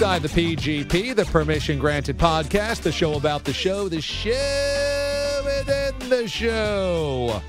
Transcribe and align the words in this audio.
Inside 0.00 0.22
the 0.22 0.28
PGP, 0.28 1.14
the 1.14 1.26
Permission 1.26 1.78
Granted 1.78 2.16
podcast, 2.16 2.80
the 2.80 2.90
show 2.90 3.16
about 3.16 3.44
the 3.44 3.52
show, 3.52 3.86
the 3.86 4.00
show 4.00 5.42
within 5.44 6.08
the 6.08 6.26
show. 6.26 7.42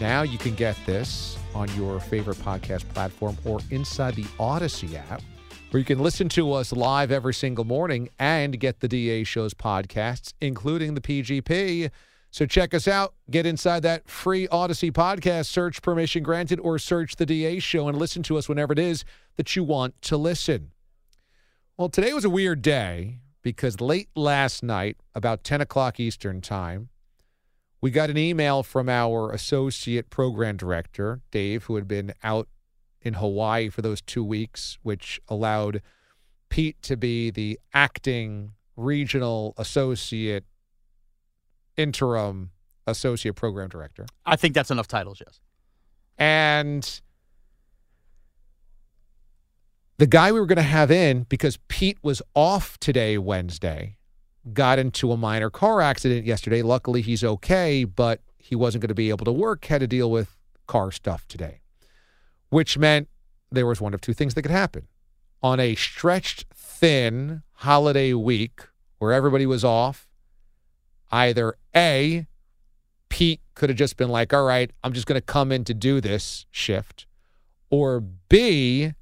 Now 0.00 0.22
you 0.22 0.38
can 0.38 0.54
get 0.54 0.78
this 0.86 1.36
on 1.54 1.68
your 1.76 2.00
favorite 2.00 2.38
podcast 2.38 2.88
platform 2.94 3.36
or 3.44 3.60
inside 3.70 4.14
the 4.14 4.24
Odyssey 4.40 4.96
app, 4.96 5.20
where 5.72 5.78
you 5.78 5.84
can 5.84 5.98
listen 5.98 6.26
to 6.30 6.54
us 6.54 6.72
live 6.72 7.12
every 7.12 7.34
single 7.34 7.66
morning 7.66 8.08
and 8.18 8.58
get 8.58 8.80
the 8.80 8.88
DA 8.88 9.22
Show's 9.22 9.52
podcasts, 9.52 10.32
including 10.40 10.94
the 10.94 11.02
PGP. 11.02 11.90
So 12.30 12.46
check 12.46 12.72
us 12.72 12.88
out. 12.88 13.12
Get 13.30 13.44
inside 13.44 13.82
that 13.82 14.08
free 14.08 14.48
Odyssey 14.48 14.90
podcast, 14.90 15.48
search 15.48 15.82
Permission 15.82 16.22
Granted, 16.22 16.60
or 16.60 16.78
search 16.78 17.16
the 17.16 17.26
DA 17.26 17.58
Show 17.58 17.88
and 17.88 17.98
listen 17.98 18.22
to 18.22 18.38
us 18.38 18.48
whenever 18.48 18.72
it 18.72 18.78
is 18.78 19.04
that 19.36 19.54
you 19.54 19.64
want 19.64 20.00
to 20.00 20.16
listen. 20.16 20.70
Well, 21.76 21.88
today 21.88 22.12
was 22.12 22.24
a 22.24 22.30
weird 22.30 22.62
day 22.62 23.18
because 23.42 23.80
late 23.80 24.08
last 24.14 24.62
night, 24.62 24.96
about 25.12 25.42
10 25.42 25.60
o'clock 25.60 25.98
Eastern 25.98 26.40
Time, 26.40 26.88
we 27.80 27.90
got 27.90 28.10
an 28.10 28.16
email 28.16 28.62
from 28.62 28.88
our 28.88 29.32
associate 29.32 30.08
program 30.08 30.56
director, 30.56 31.20
Dave, 31.32 31.64
who 31.64 31.74
had 31.74 31.88
been 31.88 32.14
out 32.22 32.46
in 33.02 33.14
Hawaii 33.14 33.70
for 33.70 33.82
those 33.82 34.00
two 34.00 34.22
weeks, 34.22 34.78
which 34.84 35.20
allowed 35.26 35.82
Pete 36.48 36.80
to 36.82 36.96
be 36.96 37.32
the 37.32 37.58
acting 37.72 38.52
regional 38.76 39.52
associate, 39.58 40.44
interim 41.76 42.50
associate 42.86 43.34
program 43.34 43.68
director. 43.68 44.06
I 44.24 44.36
think 44.36 44.54
that's 44.54 44.70
enough 44.70 44.86
titles, 44.86 45.20
yes. 45.26 45.40
And 46.18 47.00
the 49.98 50.06
guy 50.06 50.32
we 50.32 50.40
were 50.40 50.46
going 50.46 50.56
to 50.56 50.62
have 50.62 50.90
in, 50.90 51.24
because 51.24 51.58
Pete 51.68 51.98
was 52.02 52.20
off 52.34 52.78
today, 52.78 53.16
Wednesday, 53.18 53.96
got 54.52 54.78
into 54.78 55.12
a 55.12 55.16
minor 55.16 55.50
car 55.50 55.80
accident 55.80 56.26
yesterday. 56.26 56.62
Luckily, 56.62 57.00
he's 57.00 57.24
okay, 57.24 57.84
but 57.84 58.20
he 58.36 58.54
wasn't 58.54 58.82
going 58.82 58.88
to 58.88 58.94
be 58.94 59.10
able 59.10 59.24
to 59.24 59.32
work, 59.32 59.64
had 59.66 59.80
to 59.80 59.86
deal 59.86 60.10
with 60.10 60.36
car 60.66 60.90
stuff 60.90 61.26
today, 61.28 61.60
which 62.50 62.76
meant 62.76 63.08
there 63.50 63.66
was 63.66 63.80
one 63.80 63.94
of 63.94 64.00
two 64.00 64.12
things 64.12 64.34
that 64.34 64.42
could 64.42 64.50
happen. 64.50 64.88
On 65.42 65.60
a 65.60 65.74
stretched 65.74 66.46
thin 66.54 67.42
holiday 67.52 68.12
week 68.14 68.62
where 68.98 69.12
everybody 69.12 69.46
was 69.46 69.64
off, 69.64 70.08
either 71.12 71.54
A, 71.76 72.26
Pete 73.08 73.40
could 73.54 73.68
have 73.68 73.78
just 73.78 73.96
been 73.96 74.08
like, 74.08 74.32
all 74.32 74.44
right, 74.44 74.72
I'm 74.82 74.92
just 74.92 75.06
going 75.06 75.20
to 75.20 75.24
come 75.24 75.52
in 75.52 75.64
to 75.64 75.74
do 75.74 76.00
this 76.00 76.46
shift, 76.50 77.06
or 77.70 78.00
B, 78.00 78.92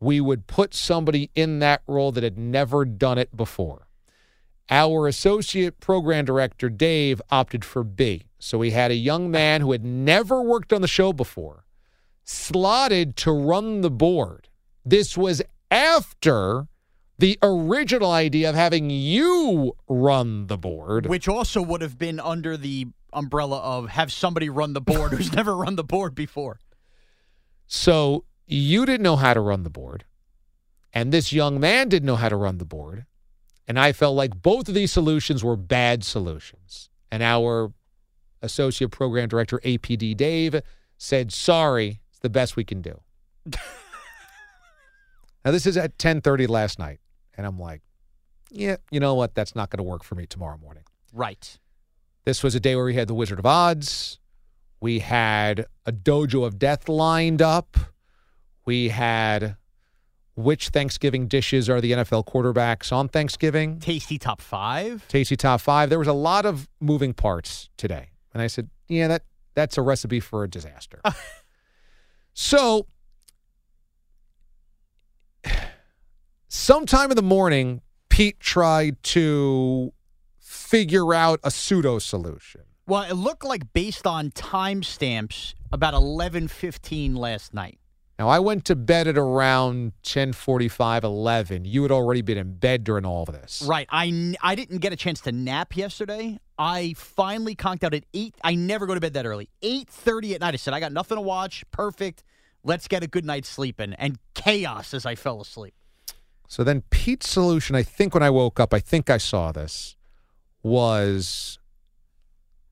we 0.00 0.20
would 0.20 0.46
put 0.46 0.74
somebody 0.74 1.30
in 1.34 1.58
that 1.60 1.82
role 1.86 2.12
that 2.12 2.22
had 2.22 2.38
never 2.38 2.84
done 2.84 3.18
it 3.18 3.36
before. 3.36 3.88
Our 4.70 5.06
associate 5.06 5.80
program 5.80 6.24
director, 6.24 6.70
Dave, 6.70 7.20
opted 7.30 7.64
for 7.64 7.84
B. 7.84 8.24
So 8.38 8.58
we 8.58 8.70
had 8.70 8.90
a 8.90 8.96
young 8.96 9.30
man 9.30 9.60
who 9.60 9.72
had 9.72 9.84
never 9.84 10.42
worked 10.42 10.72
on 10.72 10.80
the 10.80 10.88
show 10.88 11.12
before, 11.12 11.64
slotted 12.24 13.16
to 13.16 13.32
run 13.32 13.82
the 13.82 13.90
board. 13.90 14.48
This 14.84 15.16
was 15.16 15.42
after 15.70 16.68
the 17.18 17.38
original 17.42 18.10
idea 18.10 18.48
of 18.48 18.54
having 18.54 18.90
you 18.90 19.76
run 19.88 20.46
the 20.46 20.58
board. 20.58 21.06
Which 21.06 21.28
also 21.28 21.62
would 21.62 21.80
have 21.80 21.98
been 21.98 22.18
under 22.18 22.56
the 22.56 22.86
umbrella 23.12 23.58
of 23.58 23.90
have 23.90 24.12
somebody 24.12 24.48
run 24.50 24.72
the 24.72 24.80
board 24.80 25.12
who's 25.12 25.32
never 25.34 25.56
run 25.56 25.76
the 25.76 25.84
board 25.84 26.14
before. 26.14 26.58
So 27.66 28.24
you 28.46 28.86
didn't 28.86 29.02
know 29.02 29.16
how 29.16 29.34
to 29.34 29.40
run 29.40 29.62
the 29.62 29.70
board, 29.70 30.04
and 30.92 31.12
this 31.12 31.32
young 31.32 31.58
man 31.58 31.88
didn't 31.88 32.06
know 32.06 32.16
how 32.16 32.28
to 32.28 32.36
run 32.36 32.58
the 32.58 32.64
board. 32.64 33.06
And 33.66 33.78
I 33.78 33.92
felt 33.92 34.14
like 34.14 34.42
both 34.42 34.68
of 34.68 34.74
these 34.74 34.92
solutions 34.92 35.42
were 35.42 35.56
bad 35.56 36.04
solutions. 36.04 36.90
And 37.10 37.22
our 37.22 37.72
associate 38.42 38.90
program 38.90 39.28
director, 39.28 39.58
APD 39.64 40.16
Dave, 40.16 40.60
said, 40.98 41.32
sorry, 41.32 42.00
it's 42.10 42.18
the 42.20 42.28
best 42.28 42.56
we 42.56 42.64
can 42.64 42.82
do. 42.82 43.00
now, 45.44 45.50
this 45.50 45.66
is 45.66 45.76
at 45.76 45.92
1030 45.92 46.46
last 46.46 46.78
night. 46.78 47.00
And 47.36 47.46
I'm 47.46 47.58
like, 47.58 47.80
yeah, 48.50 48.76
you 48.90 49.00
know 49.00 49.14
what? 49.14 49.34
That's 49.34 49.56
not 49.56 49.70
going 49.70 49.78
to 49.78 49.82
work 49.82 50.04
for 50.04 50.14
me 50.14 50.26
tomorrow 50.26 50.58
morning. 50.58 50.84
Right. 51.12 51.58
This 52.24 52.42
was 52.42 52.54
a 52.54 52.60
day 52.60 52.76
where 52.76 52.84
we 52.84 52.94
had 52.94 53.08
the 53.08 53.14
Wizard 53.14 53.38
of 53.38 53.46
Odds. 53.46 54.18
We 54.80 55.00
had 55.00 55.66
a 55.86 55.92
Dojo 55.92 56.46
of 56.46 56.58
Death 56.58 56.88
lined 56.88 57.42
up. 57.42 57.76
We 58.64 58.88
had 58.88 59.56
which 60.36 60.70
Thanksgiving 60.70 61.28
dishes 61.28 61.68
are 61.68 61.80
the 61.80 61.92
NFL 61.92 62.26
quarterbacks 62.26 62.92
on 62.92 63.08
Thanksgiving? 63.08 63.78
Tasty 63.78 64.18
top 64.18 64.40
five. 64.40 65.06
Tasty 65.08 65.36
top 65.36 65.60
five. 65.60 65.90
There 65.90 65.98
was 65.98 66.08
a 66.08 66.12
lot 66.12 66.44
of 66.44 66.68
moving 66.80 67.14
parts 67.14 67.68
today. 67.76 68.08
And 68.32 68.42
I 68.42 68.48
said, 68.48 68.68
yeah, 68.88 69.08
that 69.08 69.22
that's 69.54 69.78
a 69.78 69.82
recipe 69.82 70.18
for 70.18 70.42
a 70.42 70.48
disaster. 70.48 71.00
so 72.34 72.86
sometime 76.48 77.10
in 77.10 77.16
the 77.16 77.22
morning, 77.22 77.82
Pete 78.08 78.40
tried 78.40 79.00
to 79.04 79.92
figure 80.40 81.14
out 81.14 81.38
a 81.44 81.50
pseudo 81.50 82.00
solution. 82.00 82.62
Well, 82.86 83.02
it 83.02 83.14
looked 83.14 83.44
like 83.44 83.72
based 83.72 84.06
on 84.06 84.30
timestamps 84.30 85.54
about 85.72 85.94
11:15 85.94 87.16
last 87.16 87.54
night. 87.54 87.78
Now, 88.18 88.28
I 88.28 88.38
went 88.38 88.64
to 88.66 88.76
bed 88.76 89.08
at 89.08 89.18
around 89.18 89.92
10:45, 90.04 91.02
11. 91.02 91.64
You 91.64 91.82
had 91.82 91.90
already 91.90 92.22
been 92.22 92.38
in 92.38 92.54
bed 92.54 92.84
during 92.84 93.04
all 93.04 93.24
of 93.24 93.34
this. 93.34 93.62
Right. 93.66 93.88
I, 93.90 94.36
I 94.40 94.54
didn't 94.54 94.78
get 94.78 94.92
a 94.92 94.96
chance 94.96 95.20
to 95.22 95.32
nap 95.32 95.76
yesterday. 95.76 96.38
I 96.56 96.94
finally 96.96 97.56
conked 97.56 97.82
out 97.82 97.92
at 97.92 98.04
8. 98.14 98.36
I 98.44 98.54
never 98.54 98.86
go 98.86 98.94
to 98.94 99.00
bed 99.00 99.14
that 99.14 99.26
early. 99.26 99.48
8:30 99.62 100.34
at 100.34 100.40
night. 100.40 100.54
I 100.54 100.56
said 100.58 100.74
I 100.74 100.80
got 100.80 100.92
nothing 100.92 101.16
to 101.16 101.22
watch. 101.22 101.64
Perfect. 101.72 102.22
Let's 102.62 102.86
get 102.86 103.02
a 103.02 103.08
good 103.08 103.24
night's 103.24 103.48
sleep 103.48 103.80
in. 103.80 103.94
And 103.94 104.18
chaos 104.34 104.94
as 104.94 105.04
I 105.04 105.16
fell 105.16 105.40
asleep. 105.40 105.74
So 106.46 106.62
then 106.62 106.82
Pete's 106.90 107.28
solution, 107.28 107.74
I 107.74 107.82
think 107.82 108.14
when 108.14 108.22
I 108.22 108.30
woke 108.30 108.60
up, 108.60 108.72
I 108.72 108.78
think 108.78 109.10
I 109.10 109.18
saw 109.18 109.50
this, 109.50 109.96
was 110.62 111.58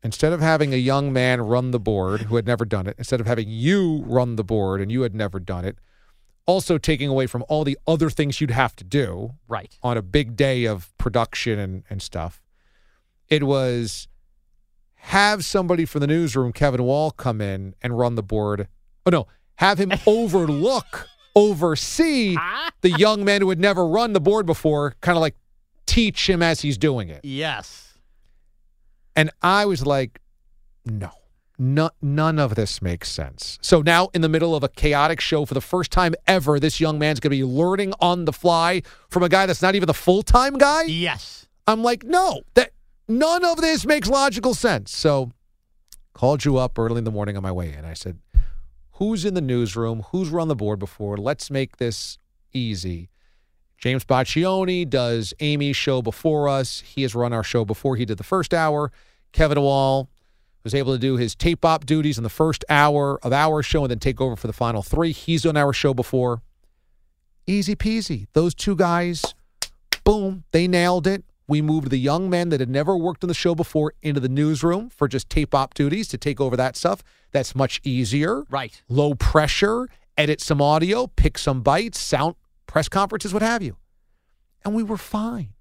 instead 0.03 0.33
of 0.33 0.41
having 0.41 0.73
a 0.73 0.77
young 0.77 1.13
man 1.13 1.41
run 1.41 1.71
the 1.71 1.79
board 1.81 2.23
who 2.23 2.37
had 2.37 2.47
never 2.47 2.65
done 2.65 2.87
it, 2.87 2.95
instead 2.99 3.21
of 3.21 3.27
having 3.27 3.49
you 3.49 4.03
run 4.07 4.37
the 4.37 4.45
board 4.45 4.81
and 4.81 4.91
you 4.91 5.03
had 5.03 5.15
never 5.15 5.39
done 5.39 5.65
it, 5.65 5.77
also 6.47 6.77
taking 6.79 7.09
away 7.09 7.27
from 7.27 7.45
all 7.49 7.63
the 7.65 7.79
other 7.87 8.11
things 8.11 8.41
you'd 8.41 8.51
have 8.51 8.75
to 8.77 8.85
do 8.85 9.35
Right. 9.47 9.77
on 9.83 9.97
a 9.97 10.03
big 10.03 10.37
day 10.37 10.65
of 10.65 10.93
production 10.99 11.59
and, 11.59 11.85
and 11.89 12.03
stuff. 12.03 12.43
It 13.29 13.45
was 13.45 14.09
have 14.97 15.45
somebody 15.45 15.85
from 15.85 16.01
the 16.01 16.07
newsroom, 16.07 16.53
Kevin 16.53 16.83
Wall, 16.83 17.11
come 17.11 17.41
in 17.41 17.75
and 17.83 17.99
run 17.99 18.15
the 18.15 18.23
board. 18.23 18.69
Oh, 19.07 19.11
no, 19.11 19.27
have 19.57 19.79
him 19.79 19.93
overlook, 20.07 21.09
oversee 21.35 22.37
ah. 22.39 22.71
the 22.83 22.91
young 22.91 23.25
man 23.25 23.41
who 23.41 23.49
had 23.49 23.59
never 23.61 23.87
run 23.87 24.13
the 24.13 24.21
board 24.21 24.47
before, 24.47 24.95
kind 25.01 25.17
of 25.17 25.23
like 25.23 25.37
teach 25.87 26.29
him 26.29 26.43
as 26.43 26.61
he's 26.61 26.79
doing 26.79 27.09
it. 27.09 27.21
Yes. 27.25 27.92
And 29.14 29.31
I 29.43 29.67
was 29.67 29.87
like, 29.87 30.20
no, 30.85 31.11
no, 31.59 31.91
none 32.00 32.38
of 32.38 32.55
this 32.55 32.82
makes 32.82 33.11
sense. 33.11 33.59
So 33.62 33.82
now, 33.82 34.09
in 34.14 34.20
the 34.20 34.29
middle 34.29 34.55
of 34.55 34.64
a 34.64 34.69
chaotic 34.69 35.20
show 35.20 35.44
for 35.44 35.55
the 35.55 35.61
first 35.61 35.91
time 35.91 36.14
ever, 36.26 36.59
this 36.59 36.81
young 36.81 36.99
man's 36.99 37.20
going 37.20 37.31
to 37.31 37.37
be 37.37 37.44
learning 37.44 37.93
on 38.00 38.25
the 38.25 38.32
fly 38.32 38.82
from 39.09 39.23
a 39.23 39.29
guy 39.29 39.47
that's 39.47 39.62
not 39.62 39.75
even 39.75 39.87
the 39.87 39.94
full 39.94 40.23
time 40.23 40.59
guy. 40.59 40.85
Yes. 40.85 41.47
I'm 41.67 41.82
like, 41.82 42.03
no, 42.05 42.41
that 42.55 42.73
none 43.06 43.44
of 43.44 43.61
this 43.61 43.87
makes 43.87 44.09
logical 44.09 44.55
sense. 44.55 44.97
So, 44.97 45.31
called 46.15 46.44
you 46.44 46.56
up 46.56 46.79
early 46.79 46.99
in 46.99 47.05
the 47.05 47.11
morning 47.11 47.37
on 47.37 47.43
my 47.43 47.53
way 47.53 47.73
in. 47.73 47.85
I 47.85 47.94
said, 47.94 48.19
who's 48.93 49.25
in 49.25 49.35
the 49.35 49.41
newsroom? 49.41 50.05
Who's 50.11 50.31
run 50.31 50.49
the 50.49 50.56
board 50.56 50.79
before? 50.79 51.17
Let's 51.17 51.50
make 51.50 51.76
this 51.76 52.19
easy. 52.53 53.11
James 53.82 54.05
Boccioni 54.05 54.88
does 54.88 55.34
Amy's 55.40 55.75
show 55.76 56.02
before 56.02 56.49
us. 56.49 56.84
He 56.87 57.02
has 57.02 57.17
run 57.17 57.32
our 57.32 57.43
show 57.43 57.64
before 57.64 57.96
he 57.96 58.05
did 58.05 58.17
the 58.17 58.23
first 58.23 58.55
hour. 58.55 58.93
Kevin 59.32 59.61
Wall 59.61 60.08
was 60.62 60.73
able 60.73 60.93
to 60.93 61.00
do 61.00 61.17
his 61.17 61.34
tape 61.34 61.64
op 61.64 61.84
duties 61.84 62.17
in 62.17 62.23
the 62.23 62.31
first 62.31 62.64
hour 62.69 63.19
of 63.25 63.32
our 63.32 63.61
show 63.61 63.82
and 63.82 63.90
then 63.90 63.99
take 63.99 64.20
over 64.20 64.37
for 64.37 64.46
the 64.46 64.52
final 64.52 64.82
three. 64.82 65.11
He's 65.11 65.43
done 65.43 65.56
our 65.56 65.73
show 65.73 65.93
before. 65.94 66.43
Easy 67.49 67.75
peasy. 67.75 68.29
Those 68.34 68.55
two 68.55 68.76
guys, 68.76 69.34
boom, 70.05 70.44
they 70.52 70.69
nailed 70.69 71.08
it. 71.08 71.25
We 71.49 71.61
moved 71.61 71.90
the 71.90 71.99
young 71.99 72.31
men 72.31 72.50
that 72.50 72.61
had 72.61 72.70
never 72.70 72.96
worked 72.96 73.25
on 73.25 73.29
the 73.29 73.34
show 73.34 73.56
before 73.56 73.94
into 74.00 74.20
the 74.20 74.29
newsroom 74.29 74.90
for 74.90 75.08
just 75.08 75.29
tape 75.29 75.56
op 75.56 75.75
duties 75.75 76.06
to 76.08 76.19
take 76.19 76.40
over 76.40 76.56
that 76.56 76.76
stuff. 76.76 77.02
That's 77.32 77.56
much 77.56 77.81
easier. 77.82 78.44
Right. 78.49 78.81
Low 78.88 79.17
pressure, 79.17 79.88
edit 80.17 80.40
some 80.40 80.62
audio, 80.62 81.08
pick 81.08 81.37
some 81.37 81.62
bites, 81.62 81.99
sound 81.99 82.37
press 82.73 82.89
conferences, 82.89 83.35
what 83.35 83.43
have 83.43 83.63
you. 83.63 83.77
And 84.65 84.75
we 84.75 84.83
were 84.83 84.97
fine. 84.97 85.53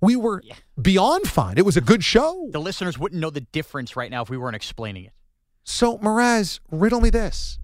We 0.00 0.16
were 0.16 0.42
beyond 0.80 1.28
fine. 1.28 1.58
It 1.58 1.66
was 1.66 1.76
a 1.76 1.82
good 1.82 2.02
show. 2.02 2.48
The 2.50 2.58
listeners 2.58 2.98
wouldn't 2.98 3.20
know 3.20 3.28
the 3.28 3.42
difference 3.42 3.94
right 3.94 4.10
now 4.10 4.22
if 4.22 4.30
we 4.30 4.38
weren't 4.38 4.56
explaining 4.56 5.04
it. 5.04 5.12
So, 5.64 5.98
Mraz, 5.98 6.58
riddle 6.70 7.02
me 7.02 7.10
this. 7.10 7.58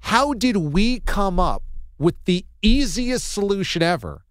How 0.00 0.34
did 0.34 0.58
we 0.58 1.00
come 1.00 1.40
up 1.40 1.62
with 1.98 2.22
the 2.26 2.44
easiest 2.60 3.32
solution 3.32 3.82
ever 3.82 4.26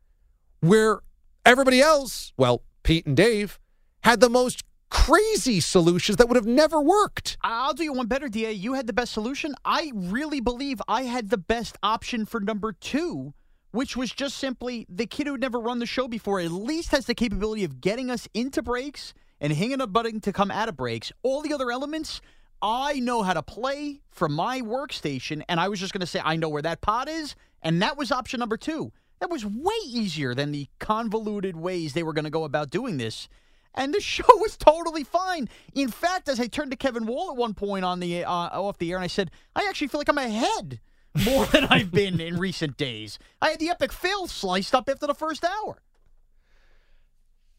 where 0.60 1.00
everybody 1.44 1.82
else, 1.82 2.34
well, 2.38 2.62
Pete 2.84 3.08
and 3.08 3.18
Dave, 3.18 3.60
had 4.04 4.20
the 4.20 4.30
most 4.30 4.64
crazy 4.92 5.60
solutions 5.60 6.18
that 6.18 6.28
would 6.28 6.36
have 6.36 6.46
never 6.46 6.80
worked? 6.80 7.38
I'll 7.42 7.74
do 7.74 7.84
you 7.84 7.94
one 7.94 8.06
better, 8.06 8.30
DA. 8.30 8.52
You 8.52 8.74
had 8.74 8.86
the 8.86 8.94
best 8.94 9.12
solution. 9.12 9.56
I 9.66 9.92
really 9.96 10.40
believe 10.40 10.80
I 10.88 11.04
had 11.04 11.32
the 11.32 11.38
best 11.40 11.80
option 11.82 12.28
for 12.28 12.40
number 12.40 12.74
two, 12.74 13.34
which 13.72 13.98
was 13.98 14.12
just 14.12 14.38
simply 14.38 14.86
the 14.90 15.06
kid 15.06 15.28
who'd 15.28 15.42
never 15.42 15.60
run 15.60 15.80
the 15.80 15.86
show 15.86 16.08
before 16.08 16.40
at 16.40 16.52
least 16.52 16.92
has 16.92 17.06
the 17.06 17.16
capability 17.16 17.64
of 17.64 17.82
getting 17.82 18.10
us 18.10 18.28
into 18.34 18.62
breaks 18.62 19.14
and 19.40 19.54
hanging 19.54 19.82
a 19.82 19.88
button 19.88 20.20
to 20.22 20.34
come 20.34 20.52
out 20.52 20.70
of 20.70 20.78
breaks. 20.78 21.12
All 21.24 21.42
the 21.42 21.54
other 21.54 21.72
elements, 21.72 22.22
I 22.62 23.00
know 23.00 23.24
how 23.24 23.34
to 23.34 23.44
play 23.44 24.02
from 24.10 24.34
my 24.34 24.62
workstation, 24.62 25.44
and 25.48 25.60
I 25.60 25.68
was 25.68 25.80
just 25.80 25.94
going 25.94 26.02
to 26.02 26.08
say, 26.08 26.22
I 26.24 26.36
know 26.36 26.50
where 26.50 26.62
that 26.62 26.82
pot 26.82 27.08
is, 27.08 27.36
and 27.62 27.82
that 27.82 27.98
was 27.98 28.12
option 28.12 28.40
number 28.40 28.58
two. 28.58 28.92
That 29.20 29.30
was 29.30 29.46
way 29.46 29.74
easier 29.86 30.34
than 30.34 30.52
the 30.52 30.68
convoluted 30.80 31.56
ways 31.56 31.94
they 31.94 32.04
were 32.04 32.14
going 32.14 32.26
to 32.26 32.32
go 32.32 32.44
about 32.44 32.70
doing 32.70 32.98
this. 32.98 33.28
And 33.76 33.94
the 33.94 34.02
show 34.02 34.26
was 34.38 34.58
totally 34.58 35.04
fine. 35.04 35.50
In 35.74 35.90
fact, 35.90 36.30
as 36.30 36.40
I 36.40 36.48
turned 36.48 36.72
to 36.72 36.78
Kevin 36.78 37.06
Wall 37.06 37.32
at 37.32 37.38
one 37.38 37.54
point 37.54 37.86
on 37.86 38.00
the 38.00 38.24
uh, 38.24 38.32
off 38.32 38.78
the 38.78 38.92
air, 38.92 38.98
and 38.98 39.04
I 39.04 39.08
said, 39.08 39.32
"I 39.56 39.66
actually 39.68 39.88
feel 39.88 40.00
like 40.00 40.10
I'm 40.10 40.18
ahead 40.18 40.80
more 41.26 41.46
than 41.48 41.66
I've 41.66 41.92
been 41.92 42.20
in 42.20 42.38
recent 42.38 42.78
days." 42.78 43.20
I 43.42 43.50
had 43.52 43.60
the 43.60 43.70
epic 43.70 43.92
fail 43.92 44.28
sliced 44.28 44.74
up 44.76 44.90
after 44.90 45.08
the 45.08 45.16
first 45.16 45.44
hour. 45.44 45.82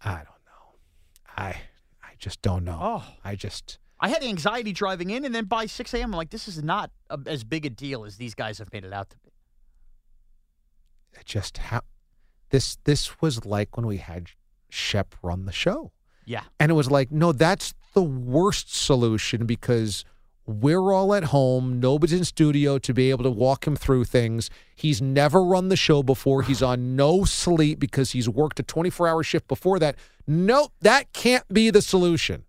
I 0.03 0.17
don't 0.17 0.25
know. 0.25 0.77
I 1.37 1.63
I 2.03 2.13
just 2.19 2.43
don't 2.43 2.65
know. 2.65 2.79
Oh. 2.81 3.05
I 3.25 3.35
just 3.35 3.79
I 4.01 4.09
had 4.09 4.23
anxiety 4.23 4.73
driving 4.73 5.11
in, 5.11 5.25
and 5.25 5.35
then 5.35 5.47
by 5.47 5.67
6 5.67 5.93
a.m., 5.95 6.13
I'm 6.13 6.17
like, 6.17 6.31
"This 6.31 6.47
is 6.47 6.63
not 6.63 6.91
a, 7.11 7.19
as 7.27 7.43
big 7.45 7.67
a 7.67 7.71
deal 7.71 8.05
as 8.05 8.17
these 8.17 8.35
guys 8.35 8.59
have 8.59 8.73
made 8.73 8.85
it 8.85 8.93
out 8.93 9.11
to 9.11 9.19
be." 9.19 9.29
it 11.19 11.27
just 11.27 11.59
how 11.59 11.81
this 12.51 12.77
this 12.85 13.21
was 13.21 13.45
like 13.45 13.77
when 13.77 13.87
we 13.87 13.99
had 13.99 14.31
Shep 14.71 15.15
run 15.23 15.47
the 15.47 15.53
show. 15.53 15.93
Yeah, 16.27 16.43
And 16.61 16.71
it 16.71 16.75
was 16.75 16.91
like, 16.91 17.11
no, 17.11 17.33
that's 17.33 17.73
the 17.95 18.03
worst 18.03 18.75
solution 18.75 19.47
because 19.47 20.05
we're 20.49 20.93
all 20.93 21.13
at 21.13 21.25
home. 21.25 21.79
Nobody's 21.79 22.19
in 22.19 22.25
studio 22.25 22.79
to 22.79 22.95
be 22.95 23.11
able 23.11 23.23
to 23.25 23.31
walk 23.31 23.67
him 23.67 23.77
through 23.77 24.05
things. 24.05 24.49
He's 24.75 25.03
never 25.03 25.45
run 25.45 25.69
the 25.69 25.77
show 25.77 26.03
before. 26.03 26.43
He's 26.43 26.63
on 26.63 26.97
no 26.97 27.25
sleep 27.25 27.79
because 27.79 28.13
he's 28.13 28.31
worked 28.31 28.59
a 28.59 28.63
24 28.63 29.07
hour 29.07 29.23
shift 29.23 29.47
before 29.47 29.79
that. 29.79 29.97
Nope, 30.27 30.73
that 30.81 31.13
can't 31.13 31.47
be 31.53 31.69
the 31.69 31.83
solution. 31.83 32.45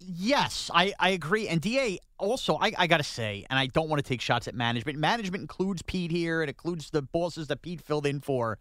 Yes, 0.00 0.70
I, 0.72 0.94
I 0.98 1.10
agree. 1.10 1.46
And 1.46 1.60
DA, 1.60 1.98
also, 2.18 2.56
I, 2.56 2.72
I 2.78 2.86
got 2.86 2.96
to 2.96 3.04
say, 3.04 3.44
and 3.50 3.58
I 3.58 3.66
don't 3.66 3.90
want 3.90 4.02
to 4.02 4.08
take 4.08 4.22
shots 4.22 4.48
at 4.48 4.54
management. 4.54 4.98
Management 4.98 5.42
includes 5.42 5.82
Pete 5.82 6.10
here, 6.10 6.42
it 6.42 6.48
includes 6.48 6.90
the 6.90 7.02
bosses 7.02 7.48
that 7.48 7.60
Pete 7.60 7.82
filled 7.82 8.06
in 8.06 8.20
for. 8.20 8.58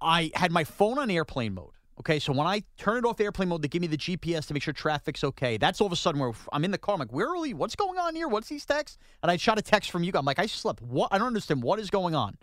I 0.00 0.32
had 0.34 0.50
my 0.50 0.64
phone 0.64 0.98
on 0.98 1.08
airplane 1.08 1.54
mode. 1.54 1.74
Okay, 2.00 2.18
so 2.18 2.32
when 2.32 2.46
I 2.46 2.62
turn 2.78 2.98
it 2.98 3.04
off 3.04 3.20
airplane 3.20 3.48
mode 3.48 3.62
to 3.62 3.68
give 3.68 3.82
me 3.82 3.86
the 3.86 3.98
GPS 3.98 4.46
to 4.46 4.54
make 4.54 4.62
sure 4.62 4.72
traffic's 4.72 5.22
okay, 5.22 5.56
that's 5.58 5.80
all 5.80 5.86
of 5.86 5.92
a 5.92 5.96
sudden 5.96 6.20
where 6.20 6.32
I'm 6.52 6.64
in 6.64 6.70
the 6.70 6.78
car. 6.78 6.94
I'm 6.94 6.98
like, 6.98 7.12
where 7.12 7.28
are 7.28 7.38
we? 7.38 7.52
What's 7.54 7.76
going 7.76 7.98
on 7.98 8.14
here? 8.14 8.28
What's 8.28 8.48
these 8.48 8.64
texts? 8.64 8.98
And 9.22 9.30
I 9.30 9.36
shot 9.36 9.58
a 9.58 9.62
text 9.62 9.90
from 9.90 10.02
you. 10.02 10.10
I'm 10.14 10.24
like, 10.24 10.38
I 10.38 10.46
slept. 10.46 10.80
What? 10.82 11.12
I 11.12 11.18
don't 11.18 11.26
understand. 11.26 11.62
What 11.62 11.78
is 11.78 11.90
going 11.90 12.14
on? 12.14 12.38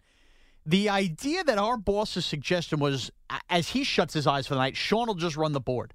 The 0.65 0.89
idea 0.89 1.43
that 1.43 1.57
our 1.57 1.77
boss's 1.77 2.25
suggestion 2.25 2.79
was, 2.79 3.11
as 3.49 3.69
he 3.69 3.83
shuts 3.83 4.13
his 4.13 4.27
eyes 4.27 4.45
for 4.45 4.53
the 4.53 4.59
night, 4.59 4.77
Sean 4.77 5.07
will 5.07 5.15
just 5.15 5.35
run 5.35 5.51
the 5.51 5.59
board. 5.59 5.93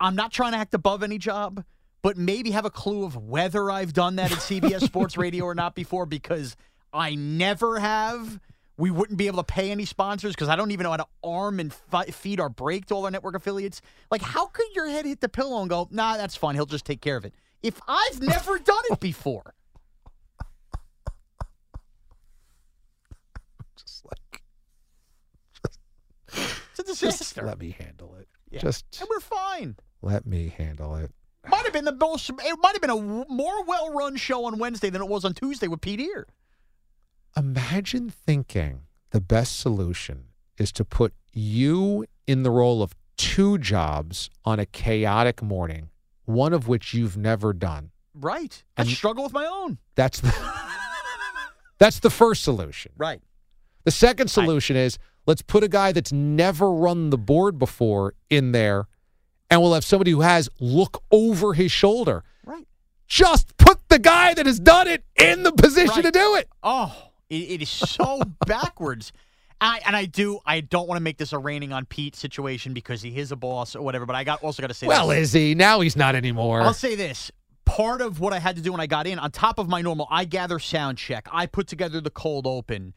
I'm 0.00 0.16
not 0.16 0.32
trying 0.32 0.52
to 0.52 0.58
act 0.58 0.72
above 0.74 1.02
any 1.02 1.18
job, 1.18 1.64
but 2.02 2.16
maybe 2.16 2.52
have 2.52 2.64
a 2.64 2.70
clue 2.70 3.04
of 3.04 3.16
whether 3.16 3.70
I've 3.70 3.92
done 3.92 4.16
that 4.16 4.32
at 4.32 4.38
CBS 4.38 4.84
Sports 4.84 5.16
Radio 5.16 5.44
or 5.44 5.54
not 5.54 5.74
before 5.74 6.06
because 6.06 6.56
I 6.92 7.14
never 7.14 7.78
have. 7.78 8.40
We 8.78 8.90
wouldn't 8.90 9.18
be 9.18 9.26
able 9.26 9.38
to 9.38 9.44
pay 9.44 9.70
any 9.70 9.84
sponsors 9.86 10.34
because 10.34 10.48
I 10.48 10.56
don't 10.56 10.70
even 10.70 10.84
know 10.84 10.90
how 10.90 10.98
to 10.98 11.06
arm 11.24 11.60
and 11.60 11.72
fi- 11.72 12.06
feed 12.06 12.40
our 12.40 12.50
break 12.50 12.86
to 12.86 12.94
all 12.94 13.04
our 13.06 13.10
network 13.10 13.34
affiliates. 13.34 13.80
Like, 14.10 14.20
how 14.22 14.46
could 14.46 14.66
your 14.74 14.86
head 14.88 15.06
hit 15.06 15.20
the 15.20 15.28
pillow 15.30 15.60
and 15.62 15.70
go, 15.70 15.88
nah, 15.90 16.16
that's 16.18 16.36
fine. 16.36 16.54
He'll 16.56 16.66
just 16.66 16.84
take 16.84 17.00
care 17.00 17.16
of 17.16 17.24
it? 17.24 17.34
If 17.62 17.80
I've 17.88 18.20
never 18.20 18.58
done 18.64 18.82
it 18.90 19.00
before. 19.00 19.54
Just 23.76 24.04
like, 24.04 24.42
It's 26.70 26.78
a 26.78 26.82
just 26.84 27.00
disaster. 27.00 27.42
let 27.46 27.58
me 27.58 27.74
handle 27.78 28.14
it. 28.16 28.28
Yeah. 28.50 28.60
Just 28.60 28.84
and 29.00 29.08
we're 29.10 29.20
fine. 29.20 29.76
let 30.02 30.26
me 30.26 30.52
handle 30.56 30.96
it. 30.96 31.10
Might 31.48 31.64
have 31.64 31.72
been 31.72 31.84
the 31.84 31.94
most. 31.94 32.28
It 32.28 32.58
might 32.62 32.72
have 32.72 32.80
been 32.80 32.90
a 32.90 32.96
w- 32.96 33.24
more 33.28 33.64
well-run 33.64 34.16
show 34.16 34.44
on 34.46 34.58
Wednesday 34.58 34.90
than 34.90 35.00
it 35.00 35.08
was 35.08 35.24
on 35.24 35.32
Tuesday 35.32 35.68
with 35.68 35.80
Pete 35.80 36.00
here. 36.00 36.26
Imagine 37.36 38.08
thinking 38.10 38.82
the 39.10 39.20
best 39.20 39.58
solution 39.60 40.24
is 40.58 40.72
to 40.72 40.84
put 40.84 41.12
you 41.32 42.06
in 42.26 42.42
the 42.42 42.50
role 42.50 42.82
of 42.82 42.94
two 43.16 43.58
jobs 43.58 44.30
on 44.44 44.58
a 44.58 44.66
chaotic 44.66 45.42
morning, 45.42 45.90
one 46.24 46.52
of 46.52 46.66
which 46.66 46.94
you've 46.94 47.16
never 47.16 47.52
done. 47.52 47.90
Right. 48.14 48.62
I 48.76 48.82
And- 48.82 48.90
struggle 48.90 49.24
with 49.24 49.32
my 49.34 49.44
own. 49.46 49.78
That's 49.94 50.20
the 50.20 50.34
That's 51.78 51.98
the 52.00 52.08
first 52.10 52.42
solution. 52.42 52.92
Right. 52.96 53.20
The 53.84 53.90
second 53.90 54.28
solution 54.28 54.76
is 54.76 54.98
let's 55.26 55.42
put 55.42 55.62
a 55.62 55.68
guy 55.68 55.92
that's 55.92 56.12
never 56.12 56.72
run 56.72 57.10
the 57.10 57.18
board 57.18 57.58
before 57.58 58.14
in 58.30 58.52
there 58.52 58.88
and 59.50 59.60
we'll 59.60 59.74
have 59.74 59.84
somebody 59.84 60.10
who 60.12 60.22
has 60.22 60.48
look 60.58 61.02
over 61.10 61.52
his 61.52 61.70
shoulder. 61.70 62.24
Right. 62.46 62.66
Just 63.06 63.56
put 63.58 63.88
the 63.90 63.98
guy 63.98 64.32
that 64.34 64.46
has 64.46 64.58
done 64.58 64.88
it 64.88 65.04
in 65.20 65.42
the 65.42 65.52
position 65.52 65.96
Right. 65.96 66.04
to 66.04 66.10
do 66.10 66.34
it. 66.36 66.48
Oh, 66.62 67.05
it, 67.30 67.34
it 67.34 67.62
is 67.62 67.68
so 67.68 68.22
backwards. 68.46 69.12
I, 69.60 69.80
and 69.86 69.96
I 69.96 70.04
do. 70.04 70.38
I 70.44 70.60
don't 70.60 70.86
want 70.86 70.98
to 70.98 71.02
make 71.02 71.16
this 71.16 71.32
a 71.32 71.38
raining 71.38 71.72
on 71.72 71.86
Pete 71.86 72.14
situation 72.14 72.74
because 72.74 73.00
he 73.00 73.16
is 73.16 73.32
a 73.32 73.36
boss 73.36 73.74
or 73.74 73.82
whatever. 73.82 74.04
But 74.04 74.16
I 74.16 74.24
got 74.24 74.42
also 74.42 74.62
got 74.62 74.68
to 74.68 74.74
say. 74.74 74.86
Well, 74.86 75.08
this. 75.08 75.28
is 75.28 75.32
he? 75.32 75.54
Now 75.54 75.80
he's 75.80 75.96
not 75.96 76.14
anymore. 76.14 76.60
I'll 76.60 76.74
say 76.74 76.94
this. 76.94 77.30
Part 77.64 78.00
of 78.00 78.20
what 78.20 78.32
I 78.32 78.38
had 78.38 78.56
to 78.56 78.62
do 78.62 78.70
when 78.72 78.80
I 78.80 78.86
got 78.86 79.06
in, 79.06 79.18
on 79.18 79.30
top 79.30 79.58
of 79.58 79.68
my 79.68 79.82
normal, 79.82 80.06
I 80.10 80.24
gather 80.24 80.58
sound 80.58 80.98
check. 80.98 81.26
I 81.32 81.46
put 81.46 81.66
together 81.66 82.00
the 82.00 82.10
cold 82.10 82.46
open. 82.46 82.94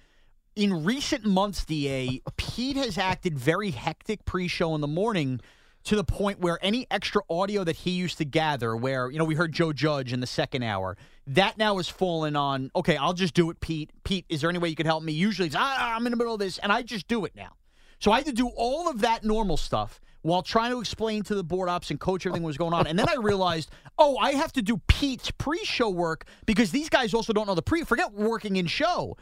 In 0.55 0.83
recent 0.83 1.25
months, 1.25 1.63
DA, 1.65 2.21
Pete 2.37 2.77
has 2.77 2.97
acted 2.97 3.39
very 3.39 3.71
hectic 3.71 4.25
pre 4.25 4.47
show 4.47 4.75
in 4.75 4.81
the 4.81 4.87
morning 4.87 5.39
to 5.85 5.95
the 5.95 6.03
point 6.03 6.39
where 6.39 6.59
any 6.61 6.85
extra 6.91 7.21
audio 7.29 7.63
that 7.63 7.77
he 7.77 7.91
used 7.91 8.17
to 8.17 8.25
gather, 8.25 8.75
where, 8.75 9.09
you 9.09 9.17
know, 9.17 9.23
we 9.23 9.35
heard 9.35 9.53
Joe 9.53 9.71
Judge 9.71 10.11
in 10.11 10.19
the 10.19 10.27
second 10.27 10.63
hour, 10.63 10.97
That 11.29 11.59
now 11.59 11.77
has 11.77 11.87
fallen 11.87 12.35
on, 12.35 12.71
okay, 12.75 12.97
I'll 12.97 13.13
just 13.13 13.35
do 13.35 13.51
it, 13.51 13.59
Pete. 13.59 13.91
Pete, 14.03 14.25
is 14.29 14.41
there 14.41 14.49
any 14.49 14.57
way 14.57 14.69
you 14.69 14.75
could 14.75 14.87
help 14.87 15.03
me? 15.03 15.13
Usually 15.13 15.45
it's, 15.45 15.55
ah, 15.57 15.95
I'm 15.95 16.07
in 16.07 16.11
the 16.11 16.17
middle 16.17 16.33
of 16.33 16.39
this, 16.39 16.57
and 16.57 16.71
I 16.71 16.81
just 16.81 17.07
do 17.07 17.23
it 17.23 17.35
now. 17.35 17.51
So 17.99 18.11
I 18.11 18.17
had 18.17 18.25
to 18.25 18.31
do 18.31 18.47
all 18.55 18.89
of 18.89 19.01
that 19.01 19.23
normal 19.23 19.55
stuff 19.55 20.01
while 20.23 20.41
trying 20.41 20.71
to 20.71 20.79
explain 20.79 21.21
to 21.23 21.35
the 21.35 21.43
board 21.43 21.69
ops 21.69 21.91
and 21.91 21.99
coach 21.99 22.25
everything 22.25 22.43
was 22.43 22.57
going 22.57 22.73
on. 22.73 22.87
And 22.87 22.97
then 22.97 23.07
I 23.07 23.15
realized, 23.15 23.69
oh, 23.99 24.17
I 24.17 24.31
have 24.31 24.51
to 24.53 24.63
do 24.63 24.81
Pete's 24.87 25.29
pre-show 25.31 25.89
work 25.89 26.25
because 26.47 26.71
these 26.71 26.89
guys 26.89 27.13
also 27.13 27.31
don't 27.31 27.45
know 27.45 27.55
the 27.55 27.61
pre. 27.61 27.83
Forget 27.83 28.11
working 28.11 28.55
in 28.55 28.65
show. 28.65 29.15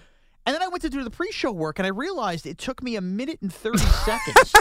And 0.45 0.55
then 0.55 0.63
I 0.63 0.69
went 0.69 0.83
to 0.83 0.89
do 0.89 1.03
the 1.03 1.11
pre-show 1.11 1.51
work, 1.51 1.77
and 1.77 1.85
I 1.85 1.89
realized 1.89 2.45
it 2.45 2.57
took 2.57 2.81
me 2.81 2.95
a 2.95 3.01
minute 3.01 3.39
and 3.41 3.53
thirty 3.53 3.79
seconds. 4.05 4.53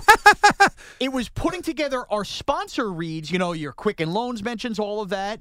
it 0.98 1.12
was 1.12 1.28
putting 1.28 1.62
together 1.62 2.04
our 2.10 2.24
sponsor 2.24 2.92
reads, 2.92 3.30
you 3.30 3.38
know, 3.38 3.52
your 3.52 3.72
Quicken 3.72 4.12
Loans 4.12 4.42
mentions, 4.42 4.80
all 4.80 5.00
of 5.00 5.10
that. 5.10 5.38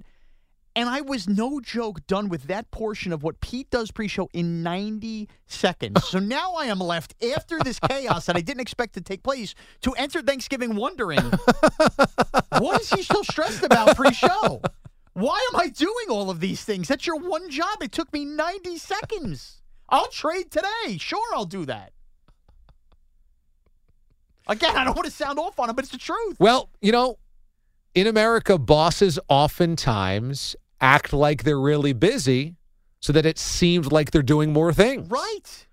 And 0.77 0.89
I 0.89 0.99
was 0.99 1.29
no 1.29 1.61
joke 1.61 2.05
done 2.05 2.27
with 2.27 2.43
that 2.43 2.69
portion 2.69 3.13
of 3.13 3.23
what 3.23 3.39
Pete 3.39 3.69
does 3.69 3.91
pre-show 3.91 4.29
in 4.33 4.61
90 4.61 5.29
seconds. 5.47 6.03
So 6.03 6.19
now 6.19 6.53
I 6.55 6.65
am 6.65 6.79
left 6.79 7.15
after 7.23 7.59
this 7.59 7.79
chaos 7.79 8.25
that 8.25 8.35
I 8.35 8.41
didn't 8.41 8.59
expect 8.59 8.93
to 8.95 9.01
take 9.01 9.23
place 9.23 9.55
to 9.81 9.93
enter 9.93 10.21
Thanksgiving 10.21 10.75
wondering 10.75 11.21
what 12.59 12.81
is 12.81 12.89
he 12.89 13.03
so 13.03 13.23
stressed 13.23 13.63
about 13.63 13.95
pre-show? 13.95 14.61
Why 15.13 15.47
am 15.53 15.61
I 15.61 15.69
doing 15.69 16.09
all 16.09 16.29
of 16.29 16.41
these 16.41 16.65
things? 16.65 16.89
That's 16.89 17.07
your 17.07 17.19
one 17.19 17.49
job. 17.49 17.81
It 17.81 17.93
took 17.93 18.11
me 18.11 18.25
90 18.25 18.77
seconds. 18.77 19.61
I'll 19.87 20.09
trade 20.09 20.51
today. 20.51 20.97
Sure, 20.97 21.25
I'll 21.33 21.45
do 21.45 21.65
that. 21.67 21.93
Again, 24.47 24.75
I 24.75 24.83
don't 24.83 24.95
want 24.95 25.05
to 25.05 25.13
sound 25.13 25.39
off 25.39 25.57
on 25.57 25.69
him, 25.69 25.75
but 25.75 25.85
it's 25.85 25.91
the 25.91 25.97
truth. 25.97 26.35
Well, 26.37 26.69
you 26.81 26.91
know, 26.91 27.17
in 27.93 28.07
America, 28.07 28.57
bosses 28.57 29.17
oftentimes 29.29 30.55
act 30.85 31.11
like 31.11 31.43
they're 31.43 31.59
really 31.59 31.93
busy 31.93 32.55
so 32.99 33.11
that 33.11 33.25
it 33.25 33.39
seems 33.39 33.91
like 33.91 34.11
they're 34.11 34.21
doing 34.21 34.53
more 34.53 34.71
things. 34.71 35.09
Right. 35.09 35.67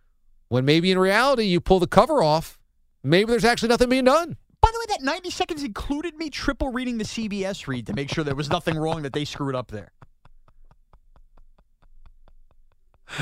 When 0.49 0.65
maybe 0.65 0.91
in 0.91 0.99
reality, 0.99 1.45
you 1.45 1.61
pull 1.61 1.81
the 1.81 1.87
cover 1.87 2.23
off, 2.23 2.59
maybe 3.03 3.31
there's 3.31 3.45
actually 3.45 3.69
nothing 3.69 3.91
being 3.91 4.05
done. 4.05 4.37
By 4.63 4.71
the 4.73 4.79
way, 4.79 4.85
that 4.89 5.03
90 5.03 5.31
seconds 5.31 5.65
included 5.65 6.17
me 6.17 6.31
triple 6.31 6.73
reading 6.73 6.97
the 6.97 7.05
CBS 7.05 7.67
read 7.67 7.87
to 7.89 7.95
make 7.95 8.11
sure 8.11 8.25
there 8.25 8.35
was 8.35 8.49
nothing 8.49 8.79
wrong 8.79 9.03
that 9.03 9.13
they 9.13 9.25
screwed 9.25 9.55
up 9.55 9.71
there. 9.71 9.93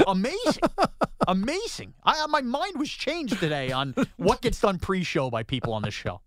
Amazing. 0.06 0.62
Amazing. 1.26 1.94
I, 2.04 2.24
my 2.26 2.40
mind 2.40 2.78
was 2.78 2.90
changed 2.90 3.40
today 3.40 3.72
on 3.72 3.94
what 4.16 4.42
gets 4.42 4.60
done 4.60 4.78
pre 4.78 5.02
show 5.02 5.28
by 5.30 5.42
people 5.42 5.72
on 5.72 5.82
this 5.82 5.94
show. 5.94 6.20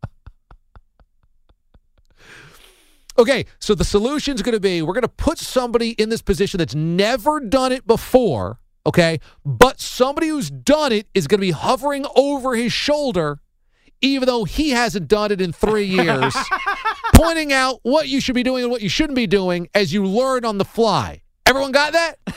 Okay, 3.18 3.46
so 3.60 3.76
the 3.76 3.84
solution 3.84 4.34
is 4.36 4.42
going 4.42 4.54
to 4.54 4.60
be 4.60 4.82
we're 4.82 4.94
going 4.94 5.04
to 5.04 5.08
put 5.08 5.38
somebody 5.38 5.92
in 5.92 6.10
this 6.10 6.22
position 6.22 6.58
that's 6.58 6.74
never 6.74 7.40
done 7.40 7.72
it 7.72 7.86
before, 7.86 8.60
okay? 8.86 9.20
But 9.46 9.80
somebody 9.80 10.30
who's 10.30 10.50
done 10.50 10.92
it 10.92 11.08
is 11.14 11.28
going 11.28 11.40
to 11.40 11.46
be 11.46 11.52
hovering 11.52 12.06
over 12.16 12.56
his 12.56 12.74
shoulder, 12.74 13.40
even 14.02 14.26
though 14.26 14.46
he 14.46 14.72
hasn't 14.72 15.08
done 15.08 15.32
it 15.32 15.42
in 15.42 15.52
three 15.52 15.86
years, 15.86 16.36
pointing 17.14 17.54
out 17.54 17.80
what 17.84 18.08
you 18.08 18.20
should 18.20 18.36
be 18.36 18.44
doing 18.44 18.64
and 18.64 18.72
what 18.72 18.82
you 18.82 18.90
shouldn't 18.90 19.16
be 19.16 19.28
doing 19.28 19.68
as 19.76 19.94
you 19.94 20.06
learn 20.06 20.44
on 20.44 20.58
the 20.58 20.66
fly. 20.66 21.22
Everyone 21.46 21.72
got 21.72 21.94
that? 21.94 22.18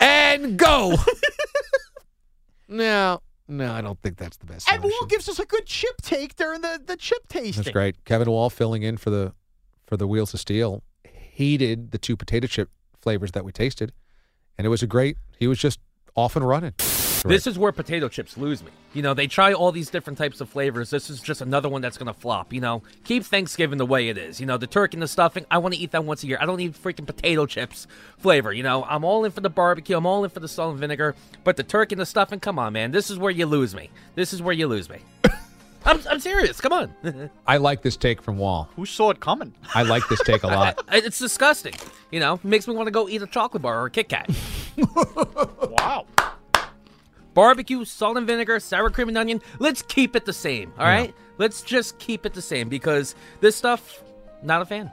and 0.00 0.56
go. 0.58 0.96
no, 2.68 3.20
no, 3.48 3.72
I 3.72 3.80
don't 3.80 4.00
think 4.02 4.16
that's 4.18 4.36
the 4.36 4.46
best. 4.46 4.70
And. 4.70 4.82
Wall 4.82 5.06
gives 5.08 5.28
us 5.28 5.38
a 5.38 5.46
good 5.46 5.66
chip 5.66 5.96
take 6.02 6.36
during 6.36 6.60
the, 6.60 6.80
the 6.84 6.96
chip 6.96 7.26
tasting. 7.28 7.62
That's 7.62 7.72
great. 7.72 8.04
Kevin 8.04 8.30
Wall 8.30 8.50
filling 8.50 8.82
in 8.82 8.96
for 8.96 9.10
the 9.10 9.32
for 9.86 9.96
the 9.96 10.06
Wheels 10.06 10.34
of 10.34 10.40
Steel. 10.40 10.82
Hated 11.04 11.92
the 11.92 11.98
two 11.98 12.16
potato 12.16 12.46
chip 12.46 12.70
flavors 13.00 13.32
that 13.32 13.44
we 13.44 13.52
tasted, 13.52 13.92
and 14.56 14.66
it 14.66 14.68
was 14.68 14.82
a 14.82 14.86
great. 14.86 15.16
He 15.38 15.46
was 15.46 15.58
just 15.58 15.80
off 16.14 16.36
and 16.36 16.46
running. 16.46 16.74
This 17.28 17.46
is 17.46 17.58
where 17.58 17.72
potato 17.72 18.08
chips 18.08 18.36
lose 18.36 18.62
me. 18.62 18.70
You 18.94 19.02
know, 19.02 19.14
they 19.14 19.26
try 19.26 19.52
all 19.52 19.70
these 19.70 19.90
different 19.90 20.18
types 20.18 20.40
of 20.40 20.48
flavors. 20.48 20.90
This 20.90 21.10
is 21.10 21.20
just 21.20 21.40
another 21.40 21.68
one 21.68 21.82
that's 21.82 21.98
going 21.98 22.12
to 22.12 22.18
flop. 22.18 22.52
You 22.52 22.60
know, 22.60 22.82
keep 23.04 23.24
Thanksgiving 23.24 23.78
the 23.78 23.86
way 23.86 24.08
it 24.08 24.16
is. 24.16 24.40
You 24.40 24.46
know, 24.46 24.56
the 24.56 24.66
turkey 24.66 24.96
and 24.96 25.02
the 25.02 25.08
stuffing, 25.08 25.44
I 25.50 25.58
want 25.58 25.74
to 25.74 25.80
eat 25.80 25.90
that 25.92 26.04
once 26.04 26.22
a 26.22 26.26
year. 26.26 26.38
I 26.40 26.46
don't 26.46 26.56
need 26.56 26.74
freaking 26.74 27.06
potato 27.06 27.46
chips 27.46 27.86
flavor. 28.18 28.52
You 28.52 28.62
know, 28.62 28.84
I'm 28.84 29.04
all 29.04 29.24
in 29.24 29.30
for 29.30 29.40
the 29.40 29.50
barbecue. 29.50 29.96
I'm 29.96 30.06
all 30.06 30.24
in 30.24 30.30
for 30.30 30.40
the 30.40 30.48
salt 30.48 30.72
and 30.72 30.80
vinegar. 30.80 31.14
But 31.44 31.56
the 31.56 31.62
turkey 31.62 31.94
and 31.94 32.00
the 32.00 32.06
stuffing, 32.06 32.40
come 32.40 32.58
on, 32.58 32.72
man. 32.72 32.92
This 32.92 33.10
is 33.10 33.18
where 33.18 33.30
you 33.30 33.46
lose 33.46 33.74
me. 33.74 33.90
This 34.14 34.32
is 34.32 34.40
where 34.40 34.54
you 34.54 34.66
lose 34.66 34.88
me. 34.88 34.98
I'm, 35.84 36.00
I'm 36.10 36.20
serious. 36.20 36.60
Come 36.60 36.72
on. 36.72 37.30
I 37.46 37.58
like 37.58 37.82
this 37.82 37.96
take 37.96 38.22
from 38.22 38.38
Wall. 38.38 38.68
Who 38.76 38.86
saw 38.86 39.10
it 39.10 39.20
coming? 39.20 39.54
I 39.74 39.82
like 39.82 40.08
this 40.08 40.20
take 40.20 40.42
a 40.42 40.48
lot. 40.48 40.82
it's 40.92 41.18
disgusting. 41.18 41.74
You 42.10 42.20
know, 42.20 42.40
makes 42.42 42.66
me 42.66 42.74
want 42.74 42.86
to 42.86 42.90
go 42.90 43.08
eat 43.08 43.22
a 43.22 43.26
chocolate 43.26 43.62
bar 43.62 43.82
or 43.82 43.86
a 43.86 43.90
Kit 43.90 44.08
Kat. 44.08 44.30
wow. 45.78 46.06
Barbecue, 47.38 47.84
salt 47.84 48.16
and 48.16 48.26
vinegar, 48.26 48.58
sour 48.58 48.90
cream 48.90 49.06
and 49.06 49.16
onion. 49.16 49.40
Let's 49.60 49.80
keep 49.80 50.16
it 50.16 50.24
the 50.24 50.32
same. 50.32 50.72
All 50.76 50.84
right. 50.84 51.14
Let's 51.36 51.62
just 51.62 51.96
keep 52.00 52.26
it 52.26 52.34
the 52.34 52.42
same 52.42 52.68
because 52.68 53.14
this 53.40 53.54
stuff, 53.54 54.02
not 54.42 54.60
a 54.60 54.64
fan. 54.64 54.90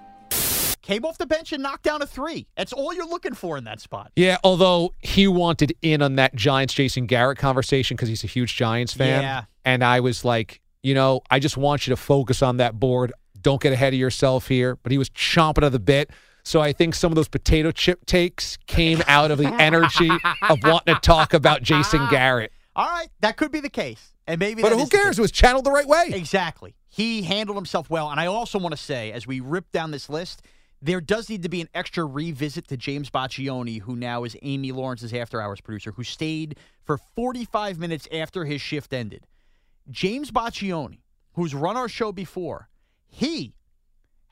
Came 0.84 1.06
off 1.06 1.18
the 1.18 1.26
bench 1.26 1.54
and 1.54 1.64
knocked 1.64 1.82
down 1.82 2.04
a 2.04 2.06
three. 2.06 2.46
That's 2.56 2.72
all 2.72 2.94
you're 2.94 3.10
looking 3.10 3.34
for 3.34 3.58
in 3.58 3.64
that 3.64 3.82
spot. 3.82 4.12
Yeah, 4.16 4.38
although 4.44 4.94
he 5.00 5.28
wanted 5.28 5.76
in 5.82 6.04
on 6.04 6.18
that 6.18 6.36
Giants 6.36 6.76
Jason 6.76 7.08
Garrett 7.08 7.40
conversation 7.40 7.98
because 7.98 8.10
he's 8.10 8.24
a 8.24 8.28
huge 8.28 8.56
Giants 8.56 8.94
fan. 8.94 9.24
Yeah. 9.24 9.46
And 9.66 9.84
I 9.84 10.02
was 10.02 10.24
like, 10.24 10.62
you 10.84 10.94
know, 10.94 11.22
I 11.32 11.40
just 11.40 11.58
want 11.58 11.88
you 11.88 11.96
to 11.96 11.98
focus 11.98 12.44
on 12.44 12.58
that 12.58 12.80
board. 12.80 13.12
Don't 13.42 13.60
get 13.60 13.74
ahead 13.74 13.96
of 13.96 14.00
yourself 14.00 14.48
here. 14.48 14.76
But 14.76 14.92
he 14.92 15.00
was 15.00 15.10
chomping 15.10 15.66
at 15.66 15.72
the 15.72 15.80
bit. 15.80 16.12
So 16.46 16.62
I 16.62 16.74
think 16.74 16.94
some 16.94 17.12
of 17.12 17.16
those 17.16 17.28
potato 17.28 17.72
chip 17.72 18.06
takes 18.06 18.58
came 18.68 19.02
out 19.08 19.32
of 19.32 19.40
the 19.40 19.52
energy 19.60 20.12
of 20.44 20.60
wanting 20.64 20.94
to 20.94 21.02
talk 21.02 21.34
about 21.34 21.64
Jason 21.64 22.08
Garrett. 22.12 22.52
All 22.76 22.88
right, 22.88 23.10
that 23.22 23.36
could 23.36 23.52
be 23.52 23.62
the 23.62 23.70
case. 23.70 24.14
And 24.28 24.40
maybe 24.40 24.62
But 24.62 24.72
who 24.74 24.86
cares? 24.88 25.18
It 25.18 25.22
was 25.24 25.32
channeled 25.32 25.66
the 25.66 25.72
right 25.72 25.88
way. 25.88 26.12
Exactly. 26.14 26.76
He 26.88 27.24
handled 27.24 27.58
himself 27.58 27.90
well. 27.90 28.12
And 28.12 28.20
I 28.20 28.28
also 28.28 28.60
want 28.60 28.74
to 28.74 28.82
say, 28.82 29.12
as 29.12 29.26
we 29.26 29.40
rip 29.40 29.72
down 29.72 29.90
this 29.90 30.08
list, 30.08 30.44
there 30.84 31.02
does 31.02 31.30
need 31.30 31.42
to 31.44 31.50
be 31.50 31.62
an 31.62 31.70
extra 31.74 32.06
revisit 32.06 32.68
to 32.68 32.78
James 32.78 33.10
Baccioni, 33.10 33.82
who 33.82 33.96
now 33.96 34.24
is 34.24 34.38
Amy 34.44 34.72
Lawrence's 34.72 35.14
after 35.16 35.42
hours 35.42 35.62
producer, 35.62 35.94
who 35.94 36.04
stayed 36.04 36.58
for 36.84 37.00
45 37.16 37.80
minutes 37.80 38.08
after 38.12 38.46
his 38.46 38.62
shift 38.62 38.94
ended. 38.94 39.26
James 39.90 40.30
Baccioni, 40.30 41.00
who's 41.34 41.56
run 41.56 41.76
our 41.76 41.90
show 41.90 42.12
before, 42.12 42.70
he 43.08 43.56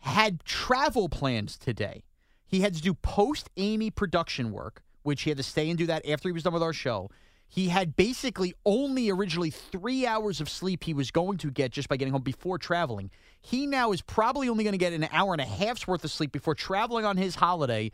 had 0.03 0.43
travel 0.43 1.07
plans 1.07 1.57
today. 1.57 2.03
He 2.45 2.59
had 2.59 2.75
to 2.75 2.81
do 2.81 2.93
post 2.93 3.49
Amy 3.57 3.89
production 3.89 4.51
work, 4.51 4.83
which 5.01 5.21
he 5.21 5.29
had 5.29 5.37
to 5.37 5.43
stay 5.43 5.69
and 5.69 5.77
do 5.77 5.85
that 5.87 6.07
after 6.07 6.27
he 6.27 6.33
was 6.33 6.43
done 6.43 6.53
with 6.53 6.61
our 6.61 6.73
show. 6.73 7.09
He 7.47 7.69
had 7.69 7.95
basically 7.95 8.53
only 8.65 9.09
originally 9.09 9.49
three 9.49 10.05
hours 10.05 10.41
of 10.41 10.49
sleep 10.49 10.83
he 10.83 10.93
was 10.93 11.09
going 11.11 11.37
to 11.37 11.51
get 11.51 11.71
just 11.71 11.87
by 11.87 11.97
getting 11.97 12.11
home 12.11 12.21
before 12.21 12.57
traveling. 12.57 13.11
He 13.41 13.65
now 13.65 13.91
is 13.91 14.01
probably 14.01 14.49
only 14.49 14.63
going 14.63 14.73
to 14.73 14.77
get 14.77 14.91
an 14.91 15.07
hour 15.11 15.33
and 15.33 15.41
a 15.41 15.45
half's 15.45 15.87
worth 15.87 16.03
of 16.03 16.11
sleep 16.11 16.31
before 16.31 16.55
traveling 16.55 17.05
on 17.05 17.15
his 17.15 17.35
holiday 17.35 17.91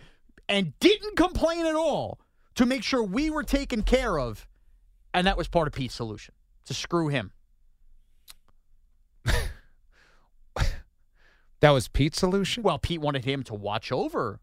and 0.48 0.78
didn't 0.80 1.16
complain 1.16 1.66
at 1.66 1.76
all 1.76 2.20
to 2.56 2.66
make 2.66 2.84
sure 2.84 3.04
we 3.04 3.30
were 3.30 3.44
taken 3.44 3.84
care 3.84 4.18
of. 4.18 4.48
And 5.14 5.28
that 5.28 5.38
was 5.38 5.48
part 5.48 5.68
of 5.68 5.74
Pete's 5.74 5.96
solution 5.96 6.34
to 6.66 6.74
screw 6.74 7.10
him. 7.10 7.32
That 11.62 11.72
was 11.72 11.88
Pete's 11.88 12.20
solution? 12.20 12.64
Well, 12.64 12.80
Pete 12.80 13.02
wanted 13.02 13.26
him 13.26 13.44
to 13.44 13.54
watch 13.54 13.92
over 13.92 14.40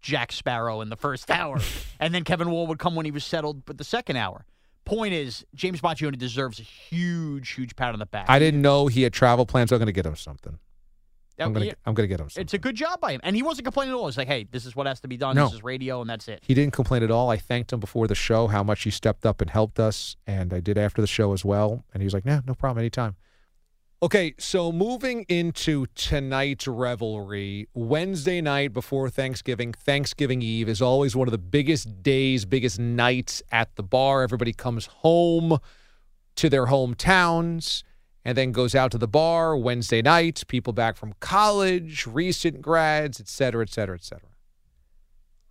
Jack 0.00 0.32
Sparrow 0.32 0.80
in 0.80 0.88
the 0.88 0.96
first 0.96 1.30
hour, 1.30 1.60
and 2.00 2.14
then 2.14 2.24
Kevin 2.24 2.50
Wall 2.50 2.66
would 2.66 2.78
come 2.78 2.94
when 2.94 3.04
he 3.04 3.12
was 3.12 3.24
settled 3.24 3.62
with 3.68 3.78
the 3.78 3.84
second 3.84 4.16
hour. 4.16 4.44
Point 4.84 5.14
is, 5.14 5.44
James 5.54 5.80
Boccioni 5.80 6.18
deserves 6.18 6.58
a 6.58 6.64
huge, 6.64 7.50
huge 7.50 7.76
pat 7.76 7.92
on 7.92 8.00
the 8.00 8.06
back. 8.06 8.26
I 8.28 8.40
didn't 8.40 8.62
know 8.62 8.88
he 8.88 9.02
had 9.02 9.12
travel 9.12 9.46
plans. 9.46 9.70
I'm 9.70 9.78
going 9.78 9.86
to 9.86 9.92
get 9.92 10.04
him 10.04 10.16
something. 10.16 10.58
That- 11.36 11.44
I'm 11.44 11.52
going 11.52 11.66
yeah, 11.66 11.74
to 11.86 11.94
to 11.94 12.06
get 12.06 12.20
him 12.20 12.28
something. 12.28 12.42
It's 12.42 12.54
a 12.54 12.58
good 12.58 12.74
job 12.74 13.00
by 13.00 13.12
him, 13.12 13.20
and 13.22 13.34
he 13.34 13.42
wasn't 13.42 13.64
complaining 13.64 13.94
at 13.94 13.96
all. 13.96 14.06
He's 14.06 14.18
like, 14.18 14.28
"Hey, 14.28 14.46
this 14.50 14.66
is 14.66 14.76
what 14.76 14.86
has 14.86 15.00
to 15.00 15.08
be 15.08 15.16
done. 15.16 15.34
No. 15.36 15.46
This 15.46 15.54
is 15.54 15.62
radio, 15.62 16.00
and 16.00 16.10
that's 16.10 16.28
it." 16.28 16.42
He 16.46 16.52
didn't 16.52 16.72
complain 16.72 17.02
at 17.02 17.10
all. 17.10 17.30
I 17.30 17.36
thanked 17.36 17.72
him 17.72 17.80
before 17.80 18.06
the 18.06 18.14
show 18.14 18.48
how 18.48 18.62
much 18.62 18.82
he 18.82 18.90
stepped 18.90 19.24
up 19.24 19.40
and 19.40 19.48
helped 19.48 19.80
us, 19.80 20.16
and 20.26 20.52
I 20.52 20.60
did 20.60 20.76
after 20.76 21.00
the 21.00 21.06
show 21.06 21.32
as 21.32 21.44
well. 21.44 21.84
And 21.94 22.02
he 22.02 22.04
was 22.04 22.12
like, 22.12 22.26
"Nah, 22.26 22.40
no 22.46 22.54
problem, 22.54 22.80
anytime." 22.80 23.16
Okay, 24.02 24.34
so 24.36 24.72
moving 24.72 25.24
into 25.28 25.86
tonight's 25.94 26.66
revelry, 26.66 27.68
Wednesday 27.72 28.40
night 28.40 28.72
before 28.72 29.08
Thanksgiving, 29.08 29.72
Thanksgiving 29.72 30.42
Eve 30.42 30.68
is 30.68 30.82
always 30.82 31.14
one 31.14 31.28
of 31.28 31.32
the 31.32 31.38
biggest 31.38 32.02
days, 32.02 32.44
biggest 32.44 32.80
nights 32.80 33.44
at 33.52 33.76
the 33.76 33.82
bar. 33.84 34.24
Everybody 34.24 34.52
comes 34.52 34.86
home 34.86 35.56
to 36.34 36.50
their 36.50 36.66
hometowns 36.66 37.84
and 38.24 38.36
then 38.36 38.50
goes 38.50 38.74
out 38.74 38.90
to 38.90 38.98
the 38.98 39.06
bar 39.06 39.56
Wednesday 39.56 40.02
night, 40.02 40.42
people 40.48 40.72
back 40.72 40.96
from 40.96 41.14
college, 41.20 42.04
recent 42.04 42.60
grads, 42.60 43.20
et 43.20 43.28
cetera, 43.28 43.62
et 43.62 43.70
cetera, 43.70 43.94
et 43.94 44.02
cetera. 44.02 44.30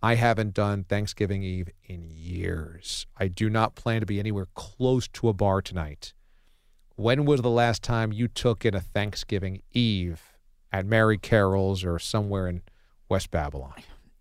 I 0.02 0.16
haven't 0.16 0.52
done 0.52 0.84
Thanksgiving 0.84 1.42
Eve 1.42 1.70
in 1.84 2.10
years. 2.10 3.06
I 3.16 3.28
do 3.28 3.48
not 3.48 3.76
plan 3.76 4.00
to 4.00 4.06
be 4.06 4.18
anywhere 4.18 4.48
close 4.52 5.08
to 5.08 5.30
a 5.30 5.32
bar 5.32 5.62
tonight. 5.62 6.12
When 7.02 7.24
was 7.24 7.40
the 7.40 7.50
last 7.50 7.82
time 7.82 8.12
you 8.12 8.28
took 8.28 8.64
in 8.64 8.76
a 8.76 8.80
Thanksgiving 8.80 9.62
Eve 9.72 10.22
at 10.70 10.86
Mary 10.86 11.18
Carroll's 11.18 11.84
or 11.84 11.98
somewhere 11.98 12.46
in 12.46 12.62
West 13.08 13.32
Babylon? 13.32 13.74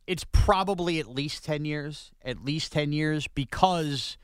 It's 0.08 0.26
probably 0.32 0.98
at 0.98 1.08
least 1.08 1.46
10 1.46 1.64
years, 1.64 2.12
at 2.26 2.44
least 2.44 2.72
10 2.72 2.92
years, 2.92 3.28
because 3.28 4.18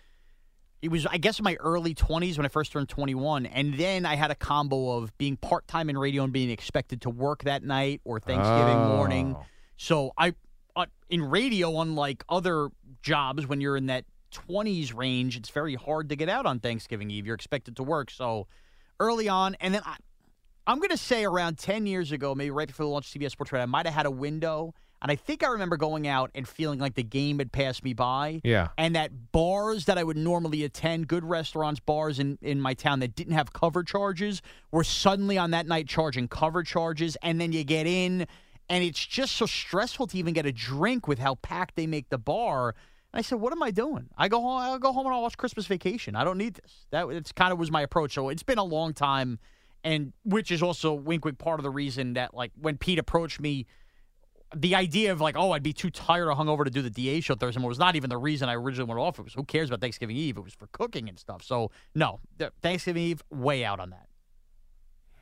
it 0.81 0.89
was, 0.89 1.05
I 1.05 1.17
guess, 1.17 1.37
in 1.37 1.43
my 1.43 1.55
early 1.59 1.93
20s 1.93 2.35
when 2.35 2.47
I 2.47 2.49
first 2.49 2.71
turned 2.71 2.89
21. 2.89 3.45
And 3.45 3.75
then 3.75 4.07
I 4.07 4.15
had 4.15 4.31
a 4.31 4.35
combo 4.35 4.97
of 4.97 5.15
being 5.19 5.37
part 5.37 5.67
time 5.67 5.87
in 5.87 5.95
radio 5.95 6.23
and 6.23 6.33
being 6.33 6.49
expected 6.49 7.01
to 7.01 7.11
work 7.11 7.43
that 7.43 7.61
night 7.61 8.01
or 8.05 8.19
Thanksgiving 8.19 8.79
morning. 8.87 9.35
Oh. 9.37 9.45
So 9.77 10.13
I, 10.17 10.33
uh, 10.75 10.87
in 11.11 11.21
radio, 11.21 11.79
unlike 11.79 12.23
other 12.27 12.69
jobs, 13.03 13.45
when 13.45 13.61
you're 13.61 13.77
in 13.77 13.85
that 13.85 14.05
20s 14.47 14.95
range, 14.95 15.37
it's 15.37 15.49
very 15.49 15.75
hard 15.75 16.09
to 16.09 16.15
get 16.15 16.29
out 16.29 16.45
on 16.45 16.59
Thanksgiving 16.59 17.09
Eve. 17.11 17.25
You're 17.25 17.35
expected 17.35 17.75
to 17.77 17.83
work. 17.83 18.11
So 18.11 18.47
early 18.99 19.29
on, 19.29 19.55
and 19.59 19.73
then 19.73 19.81
I, 19.85 19.95
I'm 20.65 20.79
going 20.79 20.89
to 20.89 20.97
say 20.97 21.23
around 21.23 21.57
10 21.57 21.85
years 21.85 22.11
ago, 22.11 22.35
maybe 22.35 22.51
right 22.51 22.67
before 22.67 22.85
the 22.85 22.89
launch 22.89 23.13
of 23.13 23.21
CBS 23.21 23.31
Sports 23.31 23.51
Radio, 23.51 23.63
I 23.63 23.67
might 23.67 23.85
have 23.85 23.95
had 23.95 24.05
a 24.05 24.11
window. 24.11 24.73
And 25.01 25.11
I 25.11 25.15
think 25.15 25.43
I 25.43 25.49
remember 25.49 25.77
going 25.77 26.07
out 26.07 26.31
and 26.33 26.47
feeling 26.47 26.79
like 26.79 26.95
the 26.95 27.03
game 27.03 27.37
had 27.37 27.51
passed 27.51 27.83
me 27.83 27.93
by. 27.93 28.41
Yeah. 28.43 28.69
And 28.77 28.95
that 28.95 29.31
bars 29.31 29.85
that 29.85 29.97
I 29.97 30.03
would 30.03 30.17
normally 30.17 30.63
attend, 30.63 31.07
good 31.07 31.23
restaurants, 31.23 31.79
bars 31.79 32.19
in, 32.19 32.39
in 32.41 32.59
my 32.59 32.73
town 32.73 32.99
that 32.99 33.15
didn't 33.15 33.33
have 33.33 33.53
cover 33.53 33.83
charges, 33.83 34.41
were 34.71 34.83
suddenly 34.83 35.37
on 35.37 35.51
that 35.51 35.67
night 35.67 35.87
charging 35.87 36.27
cover 36.27 36.63
charges. 36.63 37.15
And 37.21 37.39
then 37.39 37.51
you 37.51 37.63
get 37.63 37.85
in, 37.85 38.25
and 38.69 38.83
it's 38.83 39.05
just 39.05 39.35
so 39.35 39.45
stressful 39.45 40.07
to 40.07 40.17
even 40.17 40.33
get 40.33 40.47
a 40.47 40.51
drink 40.51 41.07
with 41.07 41.19
how 41.19 41.35
packed 41.35 41.75
they 41.75 41.87
make 41.87 42.09
the 42.09 42.17
bar. 42.17 42.73
I 43.17 43.21
said, 43.21 43.39
"What 43.39 43.51
am 43.51 43.63
I 43.63 43.71
doing? 43.71 44.09
I 44.15 44.27
go 44.27 44.39
home. 44.39 44.59
I'll 44.59 44.79
go 44.79 44.93
home 44.93 45.07
and 45.07 45.15
I'll 45.15 45.23
watch 45.23 45.37
Christmas 45.37 45.65
Vacation. 45.65 46.15
I 46.15 46.23
don't 46.23 46.37
need 46.37 46.53
this." 46.53 46.85
That 46.91 47.09
it's 47.09 47.31
kind 47.31 47.51
of 47.51 47.57
was 47.57 47.71
my 47.71 47.81
approach. 47.81 48.13
So 48.13 48.29
it's 48.29 48.43
been 48.43 48.59
a 48.59 48.63
long 48.63 48.93
time, 48.93 49.39
and 49.83 50.13
which 50.23 50.51
is 50.51 50.61
also 50.61 50.93
wink 50.93 51.25
wink 51.25 51.39
part 51.39 51.59
of 51.59 51.63
the 51.63 51.71
reason 51.71 52.13
that 52.13 52.35
like 52.35 52.51
when 52.61 52.77
Pete 52.77 52.99
approached 52.99 53.39
me, 53.39 53.65
the 54.55 54.75
idea 54.75 55.11
of 55.11 55.19
like, 55.19 55.35
oh, 55.35 55.51
I'd 55.51 55.63
be 55.63 55.73
too 55.73 55.89
tired 55.89 56.27
or 56.27 56.35
hungover 56.35 56.63
to 56.63 56.69
do 56.69 56.81
the 56.81 56.91
DA 56.91 57.19
show 57.19 57.35
Thursday 57.35 57.59
morning 57.59 57.69
was 57.69 57.79
not 57.79 57.95
even 57.95 58.09
the 58.09 58.17
reason 58.17 58.49
I 58.49 58.53
originally 58.53 58.87
went 58.87 58.99
off. 58.99 59.17
It 59.19 59.23
was 59.23 59.33
who 59.33 59.43
cares 59.43 59.69
about 59.69 59.81
Thanksgiving 59.81 60.15
Eve? 60.15 60.37
It 60.37 60.43
was 60.43 60.53
for 60.53 60.67
cooking 60.67 61.09
and 61.09 61.17
stuff. 61.17 61.43
So 61.43 61.71
no, 61.95 62.19
Thanksgiving 62.61 63.01
Eve 63.01 63.23
way 63.31 63.65
out 63.65 63.79
on 63.79 63.89
that. 63.89 64.07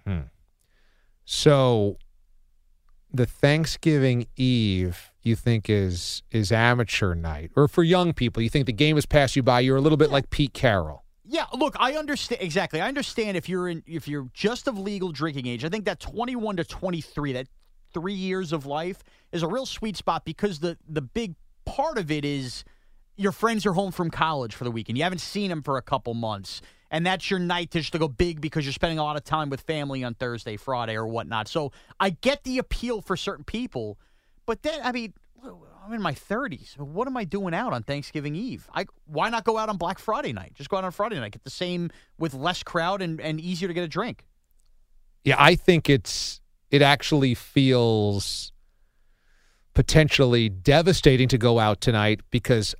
Hmm. 0.05 0.27
So 1.23 1.97
the 3.11 3.25
Thanksgiving 3.25 4.27
Eve 4.35 5.11
you 5.25 5.35
think 5.35 5.69
is 5.69 6.23
is 6.31 6.51
amateur 6.51 7.15
night, 7.15 7.51
or 7.55 7.67
for 7.67 7.83
young 7.83 8.13
people, 8.13 8.41
you 8.41 8.49
think 8.49 8.65
the 8.65 8.73
game 8.73 8.95
has 8.95 9.05
passed 9.05 9.35
you 9.35 9.43
by. 9.43 9.61
You're 9.61 9.77
a 9.77 9.81
little 9.81 9.97
bit 9.97 10.11
like 10.11 10.29
Pete 10.29 10.53
Carroll. 10.53 11.03
Yeah, 11.27 11.45
look, 11.53 11.75
I 11.79 11.93
understand 11.93 12.41
exactly. 12.41 12.81
I 12.81 12.87
understand 12.87 13.35
if 13.35 13.49
you're 13.49 13.67
in 13.67 13.83
if 13.87 14.07
you're 14.07 14.29
just 14.33 14.67
of 14.67 14.77
legal 14.77 15.11
drinking 15.11 15.47
age. 15.47 15.65
I 15.65 15.69
think 15.69 15.85
that 15.85 15.99
21 15.99 16.57
to 16.57 16.63
23, 16.63 17.33
that 17.33 17.47
3 17.93 18.13
years 18.13 18.53
of 18.53 18.65
life 18.65 19.03
is 19.31 19.41
a 19.41 19.47
real 19.47 19.65
sweet 19.65 19.97
spot 19.97 20.25
because 20.25 20.59
the 20.59 20.77
the 20.87 21.01
big 21.01 21.35
part 21.65 21.97
of 21.97 22.11
it 22.11 22.23
is 22.23 22.63
your 23.17 23.31
friends 23.31 23.65
are 23.65 23.73
home 23.73 23.91
from 23.91 24.11
college 24.11 24.53
for 24.53 24.65
the 24.65 24.71
weekend. 24.71 24.97
You 24.97 25.03
haven't 25.03 25.19
seen 25.19 25.49
them 25.49 25.63
for 25.63 25.77
a 25.77 25.81
couple 25.81 26.13
months. 26.13 26.61
And 26.91 27.05
that's 27.05 27.29
your 27.29 27.39
night 27.39 27.71
to 27.71 27.79
just 27.79 27.93
to 27.93 27.99
go 27.99 28.07
big 28.07 28.39
because 28.39 28.63
you're 28.63 28.73
spending 28.73 28.99
a 28.99 29.03
lot 29.03 29.17
of 29.17 29.23
time 29.23 29.49
with 29.49 29.61
family 29.61 30.03
on 30.03 30.13
Thursday, 30.13 30.55
Friday, 30.55 30.95
or 30.95 31.07
whatnot. 31.07 31.47
So 31.47 31.71
I 31.99 32.11
get 32.11 32.43
the 32.43 32.59
appeal 32.59 33.01
for 33.01 33.17
certain 33.17 33.43
people, 33.43 33.97
but 34.45 34.63
then 34.63 34.79
I 34.83 34.91
mean, 34.91 35.13
I'm 35.85 35.93
in 35.93 36.01
my 36.01 36.13
30s. 36.13 36.77
What 36.79 37.07
am 37.07 37.15
I 37.17 37.23
doing 37.25 37.53
out 37.53 37.73
on 37.73 37.83
Thanksgiving 37.83 38.35
Eve? 38.35 38.67
I 38.73 38.85
why 39.05 39.29
not 39.29 39.43
go 39.43 39.57
out 39.57 39.69
on 39.69 39.77
Black 39.77 39.99
Friday 39.99 40.33
night? 40.33 40.53
Just 40.55 40.69
go 40.69 40.77
out 40.77 40.83
on 40.83 40.91
Friday 40.91 41.19
night, 41.19 41.31
get 41.31 41.43
the 41.43 41.49
same 41.49 41.91
with 42.17 42.33
less 42.33 42.63
crowd 42.63 43.01
and, 43.01 43.21
and 43.21 43.39
easier 43.39 43.67
to 43.67 43.73
get 43.73 43.83
a 43.83 43.87
drink. 43.87 44.25
Yeah, 45.23 45.35
I 45.37 45.55
think 45.55 45.89
it's 45.89 46.41
it 46.71 46.81
actually 46.81 47.35
feels 47.35 48.51
potentially 49.73 50.49
devastating 50.49 51.27
to 51.27 51.37
go 51.37 51.59
out 51.59 51.81
tonight 51.81 52.21
because 52.31 52.73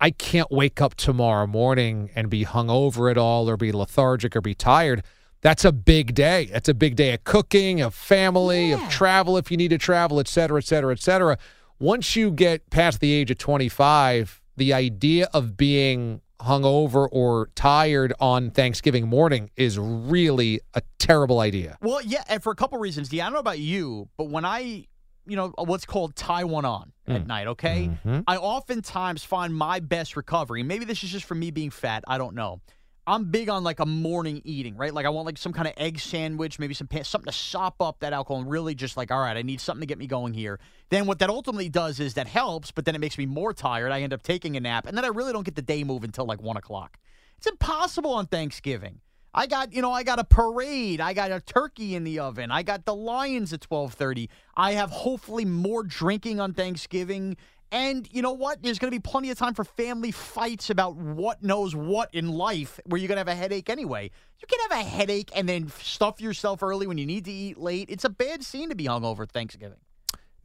I 0.00 0.10
can't 0.10 0.50
wake 0.50 0.80
up 0.80 0.94
tomorrow 0.94 1.46
morning 1.46 2.10
and 2.14 2.28
be 2.28 2.44
hungover 2.44 3.10
at 3.10 3.16
all 3.16 3.48
or 3.48 3.56
be 3.56 3.72
lethargic 3.72 4.36
or 4.36 4.40
be 4.40 4.54
tired. 4.54 5.04
That's 5.42 5.64
a 5.64 5.72
big 5.72 6.14
day. 6.14 6.48
That's 6.52 6.68
a 6.68 6.74
big 6.74 6.96
day 6.96 7.12
of 7.14 7.24
cooking, 7.24 7.80
of 7.80 7.94
family, 7.94 8.70
of 8.72 8.80
travel 8.88 9.36
if 9.36 9.50
you 9.50 9.56
need 9.56 9.68
to 9.68 9.78
travel, 9.78 10.20
et 10.20 10.28
cetera, 10.28 10.58
et 10.58 10.64
cetera, 10.64 10.92
et 10.92 11.00
cetera. 11.00 11.36
Once 11.80 12.14
you 12.14 12.30
get 12.30 12.70
past 12.70 13.00
the 13.00 13.12
age 13.12 13.28
of 13.30 13.38
25, 13.38 14.40
the 14.56 14.72
idea 14.72 15.28
of 15.34 15.56
being 15.56 16.20
hungover 16.40 17.08
or 17.10 17.50
tired 17.54 18.12
on 18.20 18.50
Thanksgiving 18.50 19.08
morning 19.08 19.50
is 19.56 19.78
really 19.78 20.60
a 20.74 20.82
terrible 20.98 21.40
idea. 21.40 21.76
Well, 21.80 22.00
yeah, 22.02 22.22
and 22.28 22.40
for 22.40 22.52
a 22.52 22.56
couple 22.56 22.78
reasons. 22.78 23.12
Yeah, 23.12 23.24
I 23.24 23.26
don't 23.26 23.34
know 23.34 23.40
about 23.40 23.58
you, 23.58 24.08
but 24.16 24.28
when 24.28 24.44
I, 24.44 24.86
you 25.26 25.36
know, 25.36 25.52
what's 25.58 25.86
called 25.86 26.14
tie 26.14 26.44
one 26.44 26.64
on 26.64 26.92
at 27.08 27.24
mm. 27.24 27.26
night, 27.26 27.46
okay? 27.48 27.90
Mm-hmm. 27.90 28.20
I 28.28 28.36
oftentimes 28.36 29.24
find 29.24 29.54
my 29.54 29.80
best 29.80 30.16
recovery. 30.16 30.62
Maybe 30.62 30.84
this 30.84 31.02
is 31.02 31.10
just 31.10 31.24
for 31.24 31.34
me 31.34 31.50
being 31.50 31.70
fat. 31.70 32.04
I 32.06 32.18
don't 32.18 32.34
know. 32.36 32.60
I'm 33.06 33.24
big 33.24 33.48
on 33.48 33.64
like 33.64 33.80
a 33.80 33.86
morning 33.86 34.42
eating, 34.44 34.76
right? 34.76 34.94
Like 34.94 35.06
I 35.06 35.08
want 35.08 35.26
like 35.26 35.36
some 35.36 35.52
kind 35.52 35.66
of 35.66 35.74
egg 35.76 35.98
sandwich, 35.98 36.58
maybe 36.60 36.72
some 36.72 36.86
pa- 36.86 37.02
something 37.02 37.30
to 37.30 37.36
sop 37.36 37.82
up 37.82 37.98
that 38.00 38.12
alcohol 38.12 38.42
and 38.42 38.50
really 38.50 38.76
just 38.76 38.96
like, 38.96 39.10
all 39.10 39.20
right, 39.20 39.36
I 39.36 39.42
need 39.42 39.60
something 39.60 39.80
to 39.80 39.86
get 39.86 39.98
me 39.98 40.06
going 40.06 40.34
here. 40.34 40.60
Then 40.88 41.06
what 41.06 41.18
that 41.18 41.28
ultimately 41.28 41.68
does 41.68 41.98
is 41.98 42.14
that 42.14 42.28
helps, 42.28 42.70
but 42.70 42.84
then 42.84 42.94
it 42.94 43.00
makes 43.00 43.18
me 43.18 43.26
more 43.26 43.52
tired. 43.52 43.90
I 43.90 44.02
end 44.02 44.12
up 44.12 44.22
taking 44.22 44.56
a 44.56 44.60
nap, 44.60 44.86
and 44.86 44.96
then 44.96 45.04
I 45.04 45.08
really 45.08 45.32
don't 45.32 45.44
get 45.44 45.56
the 45.56 45.62
day 45.62 45.82
moving 45.82 46.08
until 46.08 46.26
like 46.26 46.40
one 46.40 46.56
o'clock. 46.56 46.98
It's 47.38 47.46
impossible 47.48 48.12
on 48.12 48.26
Thanksgiving. 48.26 49.00
I 49.34 49.46
got, 49.46 49.72
you 49.72 49.80
know, 49.80 49.90
I 49.90 50.02
got 50.02 50.18
a 50.18 50.24
parade. 50.24 51.00
I 51.00 51.14
got 51.14 51.32
a 51.32 51.40
turkey 51.40 51.94
in 51.94 52.04
the 52.04 52.18
oven. 52.18 52.50
I 52.50 52.62
got 52.62 52.84
the 52.84 52.94
Lions 52.94 53.52
at 53.52 53.60
12:30. 53.60 54.28
I 54.54 54.72
have 54.72 54.90
hopefully 54.90 55.46
more 55.46 55.82
drinking 55.82 56.38
on 56.38 56.52
Thanksgiving. 56.52 57.36
And 57.72 58.06
you 58.12 58.20
know 58.20 58.32
what? 58.32 58.62
There's 58.62 58.78
going 58.78 58.92
to 58.92 58.94
be 58.94 59.00
plenty 59.00 59.30
of 59.30 59.38
time 59.38 59.54
for 59.54 59.64
family 59.64 60.10
fights 60.10 60.68
about 60.68 60.94
what 60.94 61.42
knows 61.42 61.74
what 61.74 62.14
in 62.14 62.28
life 62.28 62.78
where 62.84 63.00
you're 63.00 63.08
going 63.08 63.16
to 63.16 63.20
have 63.20 63.28
a 63.28 63.34
headache 63.34 63.70
anyway. 63.70 64.10
You 64.38 64.46
can 64.46 64.58
have 64.68 64.78
a 64.78 64.88
headache 64.88 65.30
and 65.34 65.48
then 65.48 65.70
stuff 65.80 66.20
yourself 66.20 66.62
early 66.62 66.86
when 66.86 66.98
you 66.98 67.06
need 67.06 67.24
to 67.24 67.32
eat 67.32 67.56
late. 67.56 67.88
It's 67.88 68.04
a 68.04 68.10
bad 68.10 68.44
scene 68.44 68.68
to 68.68 68.74
be 68.74 68.84
hungover 68.84 69.26
Thanksgiving. 69.26 69.78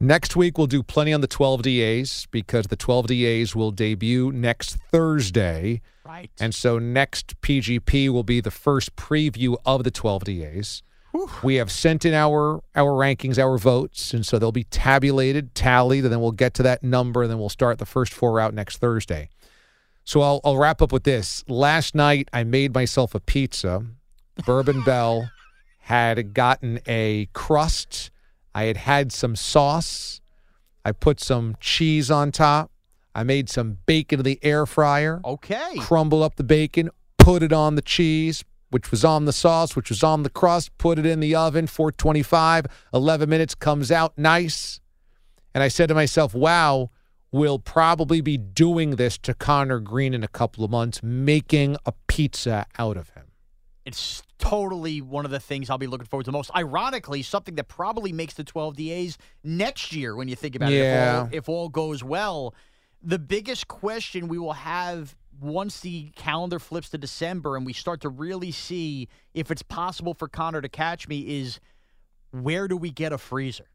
Next 0.00 0.36
week, 0.36 0.56
we'll 0.56 0.68
do 0.68 0.82
plenty 0.82 1.12
on 1.12 1.20
the 1.20 1.26
12 1.26 1.62
DAs 1.62 2.26
because 2.30 2.68
the 2.68 2.76
12 2.76 3.08
DAs 3.08 3.54
will 3.54 3.72
debut 3.72 4.32
next 4.32 4.76
Thursday. 4.90 5.82
Right. 6.06 6.30
And 6.40 6.54
so 6.54 6.78
next 6.78 7.38
PGP 7.42 8.08
will 8.08 8.22
be 8.22 8.40
the 8.40 8.50
first 8.50 8.96
preview 8.96 9.56
of 9.66 9.84
the 9.84 9.90
12 9.90 10.24
DAs. 10.24 10.82
We 11.42 11.56
have 11.56 11.70
sent 11.70 12.04
in 12.04 12.14
our 12.14 12.62
our 12.74 12.92
rankings, 12.92 13.38
our 13.38 13.58
votes, 13.58 14.12
and 14.12 14.24
so 14.24 14.38
they'll 14.38 14.52
be 14.52 14.64
tabulated, 14.64 15.54
tallied, 15.54 16.04
and 16.04 16.12
then 16.12 16.20
we'll 16.20 16.32
get 16.32 16.54
to 16.54 16.62
that 16.64 16.82
number, 16.82 17.22
and 17.22 17.30
then 17.30 17.38
we'll 17.38 17.48
start 17.48 17.78
the 17.78 17.86
first 17.86 18.12
four 18.12 18.40
out 18.40 18.54
next 18.54 18.78
Thursday. 18.78 19.30
So 20.04 20.22
I'll, 20.22 20.40
I'll 20.42 20.56
wrap 20.56 20.80
up 20.80 20.90
with 20.90 21.04
this. 21.04 21.44
Last 21.48 21.94
night, 21.94 22.28
I 22.32 22.42
made 22.44 22.72
myself 22.72 23.14
a 23.14 23.20
pizza. 23.20 23.84
Bourbon 24.46 24.82
Bell 24.86 25.30
had 25.80 26.32
gotten 26.32 26.80
a 26.86 27.28
crust. 27.34 28.10
I 28.54 28.64
had 28.64 28.78
had 28.78 29.12
some 29.12 29.36
sauce. 29.36 30.20
I 30.84 30.92
put 30.92 31.20
some 31.20 31.56
cheese 31.60 32.10
on 32.10 32.32
top. 32.32 32.70
I 33.14 33.22
made 33.22 33.50
some 33.50 33.78
bacon 33.84 34.20
in 34.20 34.24
the 34.24 34.38
air 34.42 34.64
fryer. 34.64 35.20
Okay. 35.24 35.76
Crumble 35.78 36.22
up 36.22 36.36
the 36.36 36.44
bacon, 36.44 36.88
put 37.18 37.42
it 37.42 37.52
on 37.52 37.74
the 37.74 37.82
cheese, 37.82 38.44
which 38.70 38.90
was 38.90 39.04
on 39.04 39.24
the 39.24 39.32
sauce, 39.32 39.74
which 39.74 39.88
was 39.90 40.02
on 40.02 40.22
the 40.22 40.30
crust, 40.30 40.76
put 40.78 40.98
it 40.98 41.06
in 41.06 41.20
the 41.20 41.34
oven, 41.34 41.66
425, 41.66 42.66
11 42.92 43.28
minutes, 43.28 43.54
comes 43.54 43.90
out 43.90 44.16
nice. 44.18 44.80
And 45.54 45.62
I 45.62 45.68
said 45.68 45.88
to 45.88 45.94
myself, 45.94 46.34
wow, 46.34 46.90
we'll 47.32 47.58
probably 47.58 48.20
be 48.20 48.36
doing 48.36 48.96
this 48.96 49.16
to 49.18 49.34
Connor 49.34 49.80
Green 49.80 50.14
in 50.14 50.22
a 50.22 50.28
couple 50.28 50.64
of 50.64 50.70
months, 50.70 51.02
making 51.02 51.76
a 51.86 51.92
pizza 52.06 52.66
out 52.78 52.96
of 52.96 53.10
him. 53.10 53.24
It's 53.84 54.22
totally 54.38 55.00
one 55.00 55.24
of 55.24 55.30
the 55.30 55.40
things 55.40 55.70
I'll 55.70 55.78
be 55.78 55.86
looking 55.86 56.06
forward 56.06 56.24
to 56.26 56.32
most. 56.32 56.54
Ironically, 56.54 57.22
something 57.22 57.54
that 57.54 57.68
probably 57.68 58.12
makes 58.12 58.34
the 58.34 58.44
12 58.44 58.76
DAs 58.76 59.18
next 59.42 59.94
year 59.94 60.14
when 60.14 60.28
you 60.28 60.36
think 60.36 60.54
about 60.54 60.70
Yeah. 60.70 61.24
it, 61.24 61.28
if 61.28 61.30
all, 61.32 61.38
if 61.38 61.48
all 61.48 61.68
goes 61.70 62.04
well. 62.04 62.54
The 63.02 63.18
biggest 63.18 63.66
question 63.68 64.28
we 64.28 64.38
will 64.38 64.52
have 64.52 65.16
once 65.40 65.80
the 65.80 66.10
calendar 66.16 66.58
flips 66.58 66.90
to 66.90 66.98
December 66.98 67.56
and 67.56 67.64
we 67.64 67.72
start 67.72 68.00
to 68.00 68.08
really 68.08 68.50
see 68.50 69.08
if 69.34 69.50
it's 69.50 69.62
possible 69.62 70.14
for 70.14 70.28
Connor 70.28 70.60
to 70.60 70.68
catch 70.68 71.08
me 71.08 71.40
is 71.40 71.60
where 72.30 72.68
do 72.68 72.76
we 72.76 72.90
get 72.90 73.12
a 73.12 73.18
freezer? 73.18 73.68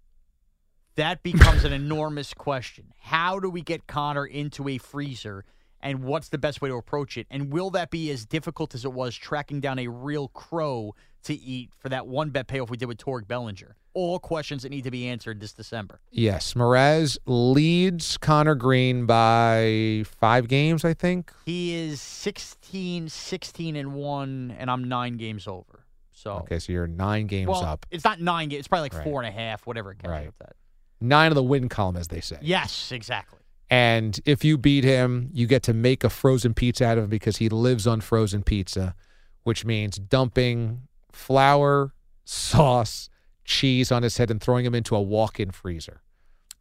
That 0.96 1.24
becomes 1.24 1.64
an 1.64 1.74
enormous 1.74 2.34
question. 2.34 2.94
How 3.00 3.40
do 3.40 3.50
we 3.50 3.62
get 3.62 3.88
Connor 3.88 4.26
into 4.26 4.68
a 4.68 4.78
freezer? 4.78 5.46
And 5.82 6.04
what's 6.04 6.30
the 6.30 6.38
best 6.38 6.62
way 6.62 6.70
to 6.70 6.76
approach 6.76 7.18
it? 7.18 7.28
And 7.30 7.52
will 7.52 7.70
that 7.72 7.92
be 7.92 8.10
as 8.12 8.26
difficult 8.26 8.74
as 8.74 8.86
it 8.86 8.94
was 8.94 9.16
tracking 9.16 9.60
down 9.60 9.80
a 9.80 9.88
real 9.88 10.30
crow 10.30 10.96
to 11.24 11.34
eat 11.34 11.72
for 11.78 11.90
that 11.90 12.08
one 12.08 12.30
bet 12.30 12.48
payoff 12.48 12.70
we 12.70 12.78
did 12.78 12.86
with 12.88 12.98
Torg 12.98 13.28
Bellinger? 13.28 13.76
All 13.96 14.18
questions 14.20 14.64
that 14.64 14.70
need 14.70 14.84
to 14.86 14.92
be 14.92 15.08
answered 15.08 15.40
this 15.40 15.54
December. 15.54 16.00
Yes, 16.12 16.54
Mraz 16.56 17.18
leads 17.28 18.18
Connor 18.18 18.56
Green 18.56 19.06
by 19.06 20.04
five 20.20 20.48
games, 20.48 20.84
I 20.84 20.94
think. 20.96 21.32
He 21.46 21.74
is 21.76 22.02
16, 22.02 23.10
16 23.10 23.76
and 23.76 23.94
1, 23.94 24.56
and 24.58 24.72
I'm 24.72 24.84
nine 24.86 25.18
games 25.18 25.48
over. 25.48 25.86
So, 26.12 26.32
Okay, 26.34 26.58
so 26.60 26.72
you're 26.72 26.88
nine 26.88 27.28
games 27.28 27.50
well, 27.50 27.64
up. 27.64 27.86
it's 27.92 28.04
not 28.04 28.20
nine 28.20 28.50
games. 28.50 28.60
It's 28.60 28.68
probably 28.68 28.84
like 28.86 28.94
Right. 28.96 29.04
four 29.04 29.22
and 29.22 29.28
a 29.30 29.32
half, 29.38 29.66
whatever 29.68 29.92
it 29.92 29.98
Right. 30.04 30.32
that. 30.40 30.56
nine 31.02 31.32
of 31.32 31.36
the 31.36 31.44
win 31.44 31.68
column, 31.70 31.98
as 31.98 32.08
they 32.08 32.22
say. 32.22 32.38
Yes, 32.42 32.92
exactly. 32.92 33.40
And 33.70 34.20
if 34.26 34.44
you 34.46 34.58
beat 34.58 34.84
him, 34.86 35.30
you 35.34 35.48
get 35.48 35.62
to 35.64 35.74
make 35.74 36.04
a 36.04 36.10
frozen 36.10 36.54
pizza 36.54 36.86
out 36.86 36.98
of 36.98 37.04
him 37.06 37.10
because 37.10 37.38
he 37.38 37.50
lives 37.50 37.86
on 37.86 38.00
frozen 38.02 38.42
pizza, 38.44 38.96
which 39.44 39.66
means 39.66 39.98
dumping 39.98 40.84
flour, 41.14 41.94
sauce, 42.26 43.10
cheese 43.46 43.92
on 43.92 44.04
his 44.04 44.18
head 44.18 44.32
and 44.32 44.42
throwing 44.42 44.66
him 44.66 44.76
into 44.76 44.96
a 44.96 45.02
walk-in 45.02 45.52
freezer. 45.52 46.02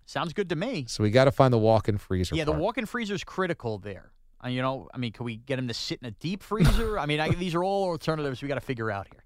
Sounds 0.04 0.32
good 0.32 0.48
to 0.50 0.56
me. 0.56 0.84
So 0.88 1.02
we 1.02 1.10
got 1.10 1.24
to 1.24 1.32
find 1.32 1.52
the 1.52 1.58
walk-in 1.58 1.98
freezer. 1.98 2.34
Yeah, 2.34 2.44
the 2.44 2.52
walk-in 2.52 2.86
freezer 2.86 3.14
is 3.14 3.24
critical 3.24 3.78
there. 3.78 4.12
Uh, 4.44 4.48
you 4.48 4.60
know, 4.60 4.88
I 4.92 4.98
mean, 4.98 5.12
can 5.12 5.24
we 5.24 5.36
get 5.36 5.58
him 5.58 5.68
to 5.68 5.74
sit 5.74 6.00
in 6.02 6.08
a 6.08 6.10
deep 6.10 6.42
freezer? 6.42 6.98
I 6.98 7.06
mean, 7.06 7.20
I, 7.20 7.28
these 7.34 7.54
are 7.54 7.64
all 7.64 7.84
alternatives 7.84 8.42
we 8.42 8.48
got 8.48 8.56
to 8.56 8.60
figure 8.60 8.90
out 8.90 9.08
here. 9.10 9.24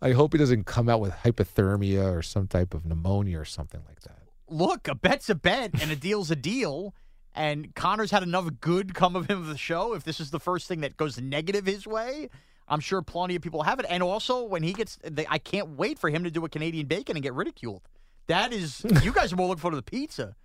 I 0.00 0.12
hope 0.12 0.32
he 0.32 0.38
doesn't 0.38 0.64
come 0.64 0.88
out 0.88 1.00
with 1.00 1.12
hypothermia 1.12 2.12
or 2.12 2.22
some 2.22 2.46
type 2.46 2.74
of 2.74 2.84
pneumonia 2.84 3.38
or 3.38 3.44
something 3.44 3.80
like 3.86 4.00
that. 4.00 4.18
Look, 4.48 4.88
a 4.88 4.94
bet's 4.94 5.30
a 5.30 5.34
bet 5.34 5.80
and 5.80 5.90
a 5.90 5.96
deal's 5.96 6.30
a 6.30 6.36
deal. 6.36 6.94
And 7.34 7.74
Connor's 7.74 8.10
had 8.10 8.22
enough 8.22 8.48
good 8.60 8.94
come 8.94 9.16
of 9.16 9.30
him 9.30 9.38
of 9.38 9.46
the 9.46 9.56
show. 9.56 9.94
If 9.94 10.04
this 10.04 10.20
is 10.20 10.30
the 10.30 10.40
first 10.40 10.68
thing 10.68 10.80
that 10.80 10.96
goes 10.96 11.18
negative 11.18 11.66
his 11.66 11.86
way, 11.86 12.28
I'm 12.68 12.80
sure 12.80 13.02
plenty 13.02 13.36
of 13.36 13.42
people 13.42 13.62
have 13.62 13.80
it. 13.80 13.86
And 13.88 14.02
also, 14.02 14.44
when 14.44 14.62
he 14.62 14.72
gets, 14.72 14.98
they, 15.02 15.26
I 15.28 15.38
can't 15.38 15.70
wait 15.70 15.98
for 15.98 16.10
him 16.10 16.24
to 16.24 16.30
do 16.30 16.44
a 16.44 16.48
Canadian 16.48 16.86
bacon 16.86 17.16
and 17.16 17.22
get 17.22 17.34
ridiculed. 17.34 17.82
That 18.26 18.52
is, 18.52 18.84
you 19.02 19.12
guys 19.12 19.32
are 19.32 19.36
more 19.36 19.48
looking 19.48 19.60
forward 19.60 19.76
to 19.76 19.84
the 19.84 19.90
pizza. 19.98 20.36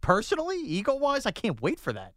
Personally, 0.00 0.58
ego 0.60 0.94
wise, 0.94 1.26
I 1.26 1.30
can't 1.30 1.60
wait 1.60 1.80
for 1.80 1.92
that. 1.92 2.12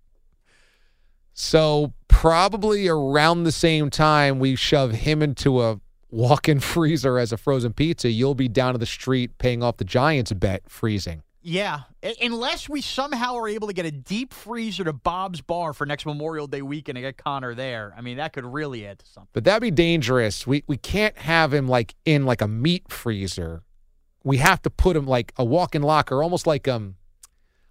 So 1.34 1.94
probably 2.08 2.88
around 2.88 3.44
the 3.44 3.52
same 3.52 3.90
time 3.90 4.40
we 4.40 4.56
shove 4.56 4.92
him 4.92 5.22
into 5.22 5.62
a 5.62 5.80
walk-in 6.10 6.60
freezer 6.62 7.18
as 7.20 7.32
a 7.32 7.38
frozen 7.38 7.74
pizza, 7.74 8.10
you'll 8.10 8.36
be 8.36 8.48
down 8.48 8.74
to 8.74 8.80
the 8.80 8.86
street 8.86 9.38
paying 9.38 9.62
off 9.62 9.78
the 9.78 9.86
Giants 9.86 10.34
bet 10.34 10.64
freezing. 10.68 11.24
Yeah, 11.50 11.84
unless 12.22 12.68
we 12.68 12.82
somehow 12.82 13.36
are 13.36 13.48
able 13.48 13.70
to 13.70 13.74
get 13.74 13.86
a 13.86 13.92
deep 13.92 14.34
freezer 14.34 14.84
to 14.84 14.92
Bob's 14.92 15.40
Bar 15.40 15.72
for 15.72 15.86
next 15.86 16.06
Memorial 16.06 16.46
Day 16.46 16.62
weekend 16.62 16.98
and 16.98 17.06
get 17.06 17.16
Connor 17.16 17.56
there. 17.56 17.94
I 17.98 18.02
mean, 18.02 18.18
that 18.18 18.34
could 18.34 18.44
really 18.44 18.86
add 18.86 19.00
to 19.00 19.06
something. 19.06 19.30
But 19.32 19.46
that'd 19.46 19.62
be 19.62 19.72
dangerous. 19.72 20.46
We 20.46 20.66
we 20.68 20.76
can't 20.76 21.18
have 21.18 21.54
him 21.54 21.70
like 21.70 21.96
in 22.04 22.26
like 22.26 22.42
a 22.42 22.50
meat 22.50 22.92
freezer. 22.92 23.64
We 24.26 24.38
have 24.38 24.62
to 24.64 24.70
put 24.70 24.98
him 24.98 25.08
like 25.08 25.32
a 25.38 25.46
walk-in 25.46 25.84
locker, 25.84 26.22
almost 26.22 26.48
like 26.48 26.68
um 26.68 26.98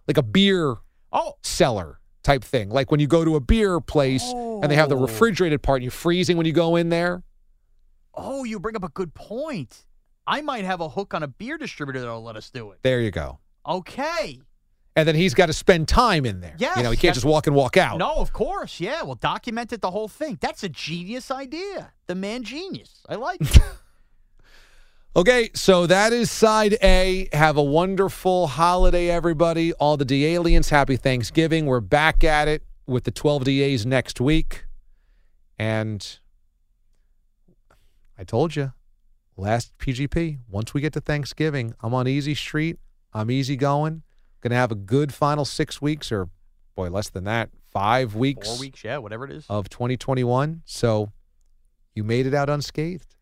like 0.08 0.16
a 0.16 0.22
beer 0.22 0.76
Oh, 1.12 1.34
cellar 1.42 2.00
type 2.22 2.44
thing. 2.44 2.70
Like 2.70 2.90
when 2.90 2.98
you 3.00 3.06
go 3.06 3.26
to 3.26 3.36
a 3.36 3.40
beer 3.40 3.78
place 3.80 4.24
and 4.24 4.70
they 4.70 4.76
have 4.76 4.88
the 4.88 4.96
Oh. 4.96 5.02
refrigerated 5.02 5.62
part 5.62 5.76
and 5.76 5.84
you're 5.84 5.90
freezing 5.90 6.38
when 6.38 6.46
you 6.46 6.52
go 6.54 6.76
in 6.76 6.88
there. 6.88 7.24
oh, 8.14 8.44
you 8.44 8.58
bring 8.58 8.74
up 8.74 8.84
a 8.84 8.88
good 8.88 9.12
point. 9.12 9.84
I 10.26 10.40
might 10.40 10.64
have 10.64 10.80
a 10.80 10.88
hook 10.88 11.12
on 11.12 11.22
a 11.22 11.28
beer 11.28 11.58
distributor 11.58 12.00
that'll 12.00 12.22
let 12.22 12.36
us 12.36 12.48
do 12.48 12.70
it. 12.70 12.78
There 12.82 13.02
you 13.02 13.10
go. 13.10 13.38
Okay. 13.66 14.40
And 14.94 15.06
then 15.06 15.14
he's 15.14 15.34
got 15.34 15.46
to 15.46 15.52
spend 15.52 15.88
time 15.88 16.24
in 16.24 16.40
there. 16.40 16.54
Yeah. 16.58 16.78
You 16.78 16.82
know, 16.82 16.90
he 16.90 16.96
can't 16.96 17.14
just 17.14 17.26
walk 17.26 17.46
and 17.46 17.54
walk 17.54 17.76
out. 17.76 17.98
No, 17.98 18.14
of 18.14 18.32
course. 18.32 18.80
Yeah, 18.80 19.02
well, 19.02 19.14
document 19.14 19.72
it 19.72 19.82
the 19.82 19.90
whole 19.90 20.08
thing. 20.08 20.38
That's 20.40 20.62
a 20.64 20.70
genius 20.70 21.30
idea. 21.30 21.92
The 22.06 22.14
man 22.14 22.44
genius. 22.44 23.02
I 23.08 23.16
like 23.16 23.40
it. 23.42 23.58
Okay, 25.16 25.48
so 25.54 25.86
that 25.86 26.12
is 26.12 26.30
side 26.30 26.76
A. 26.82 27.30
Have 27.32 27.56
a 27.56 27.62
wonderful 27.62 28.48
holiday, 28.48 29.08
everybody. 29.08 29.72
All 29.72 29.96
the 29.96 30.04
D 30.04 30.26
aliens, 30.26 30.68
happy 30.68 30.98
Thanksgiving. 30.98 31.64
We're 31.64 31.80
back 31.80 32.22
at 32.22 32.48
it 32.48 32.62
with 32.86 33.04
the 33.04 33.10
12 33.10 33.44
DAs 33.44 33.86
next 33.86 34.20
week. 34.20 34.66
And 35.58 36.18
I 38.18 38.24
told 38.24 38.56
you, 38.56 38.74
last 39.38 39.72
PGP, 39.78 40.40
once 40.50 40.74
we 40.74 40.82
get 40.82 40.92
to 40.92 41.00
Thanksgiving, 41.00 41.72
I'm 41.80 41.94
on 41.94 42.06
easy 42.06 42.34
street. 42.34 42.78
I'm 43.16 43.30
easy 43.30 43.56
going. 43.56 44.02
To 44.42 44.54
have 44.54 44.70
a 44.70 44.76
good 44.76 45.12
final 45.12 45.44
six 45.44 45.82
weeks, 45.82 46.12
or 46.12 46.28
boy, 46.76 46.88
less 46.88 47.08
than 47.08 47.24
that, 47.24 47.48
five 47.72 48.14
weeks, 48.14 48.46
Four 48.46 48.60
weeks, 48.60 48.84
yeah, 48.84 48.98
whatever 48.98 49.24
it 49.24 49.32
is. 49.32 49.44
of 49.48 49.68
2021. 49.68 50.62
So 50.64 51.10
you 51.96 52.04
made 52.04 52.26
it 52.26 52.34
out 52.34 52.48
unscathed. 52.48 53.16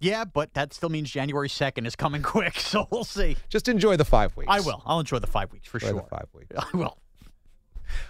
Yeah, 0.00 0.26
but 0.26 0.52
that 0.52 0.74
still 0.74 0.90
means 0.90 1.10
January 1.10 1.48
2nd 1.48 1.86
is 1.86 1.96
coming 1.96 2.20
quick, 2.34 2.60
so 2.60 2.86
we'll 2.90 3.04
see. 3.04 3.38
Just 3.48 3.68
enjoy 3.68 3.96
the 3.96 4.04
five 4.04 4.36
weeks. 4.36 4.50
I 4.52 4.60
will. 4.60 4.82
I'll 4.84 5.00
enjoy 5.00 5.18
the 5.18 5.26
five 5.26 5.50
weeks 5.50 5.66
for 5.66 5.78
Enjoy 5.78 5.92
sure. 5.92 6.02
the 6.02 6.08
five 6.14 6.26
weeks. 6.34 6.54
I 6.58 6.76
will. 6.76 6.98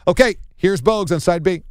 Okay, 0.08 0.34
here's 0.56 0.82
Bogusch 0.82 1.12
on 1.12 1.20
side 1.20 1.44
B. 1.44 1.62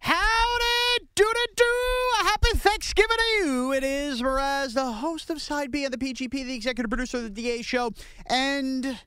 Howdy, 0.00 1.06
do 1.14 1.32
do. 1.56 1.79
Thanksgiving 2.80 3.16
to 3.18 3.44
you. 3.44 3.72
It 3.74 3.84
is 3.84 4.22
Mraz, 4.22 4.72
the 4.72 4.90
host 4.90 5.28
of 5.28 5.42
Side 5.42 5.70
B 5.70 5.84
of 5.84 5.92
the 5.92 5.98
PGP, 5.98 6.30
the 6.30 6.54
executive 6.54 6.88
producer 6.88 7.18
of 7.18 7.24
the 7.24 7.28
DA 7.28 7.60
show, 7.60 7.92
and 8.24 8.98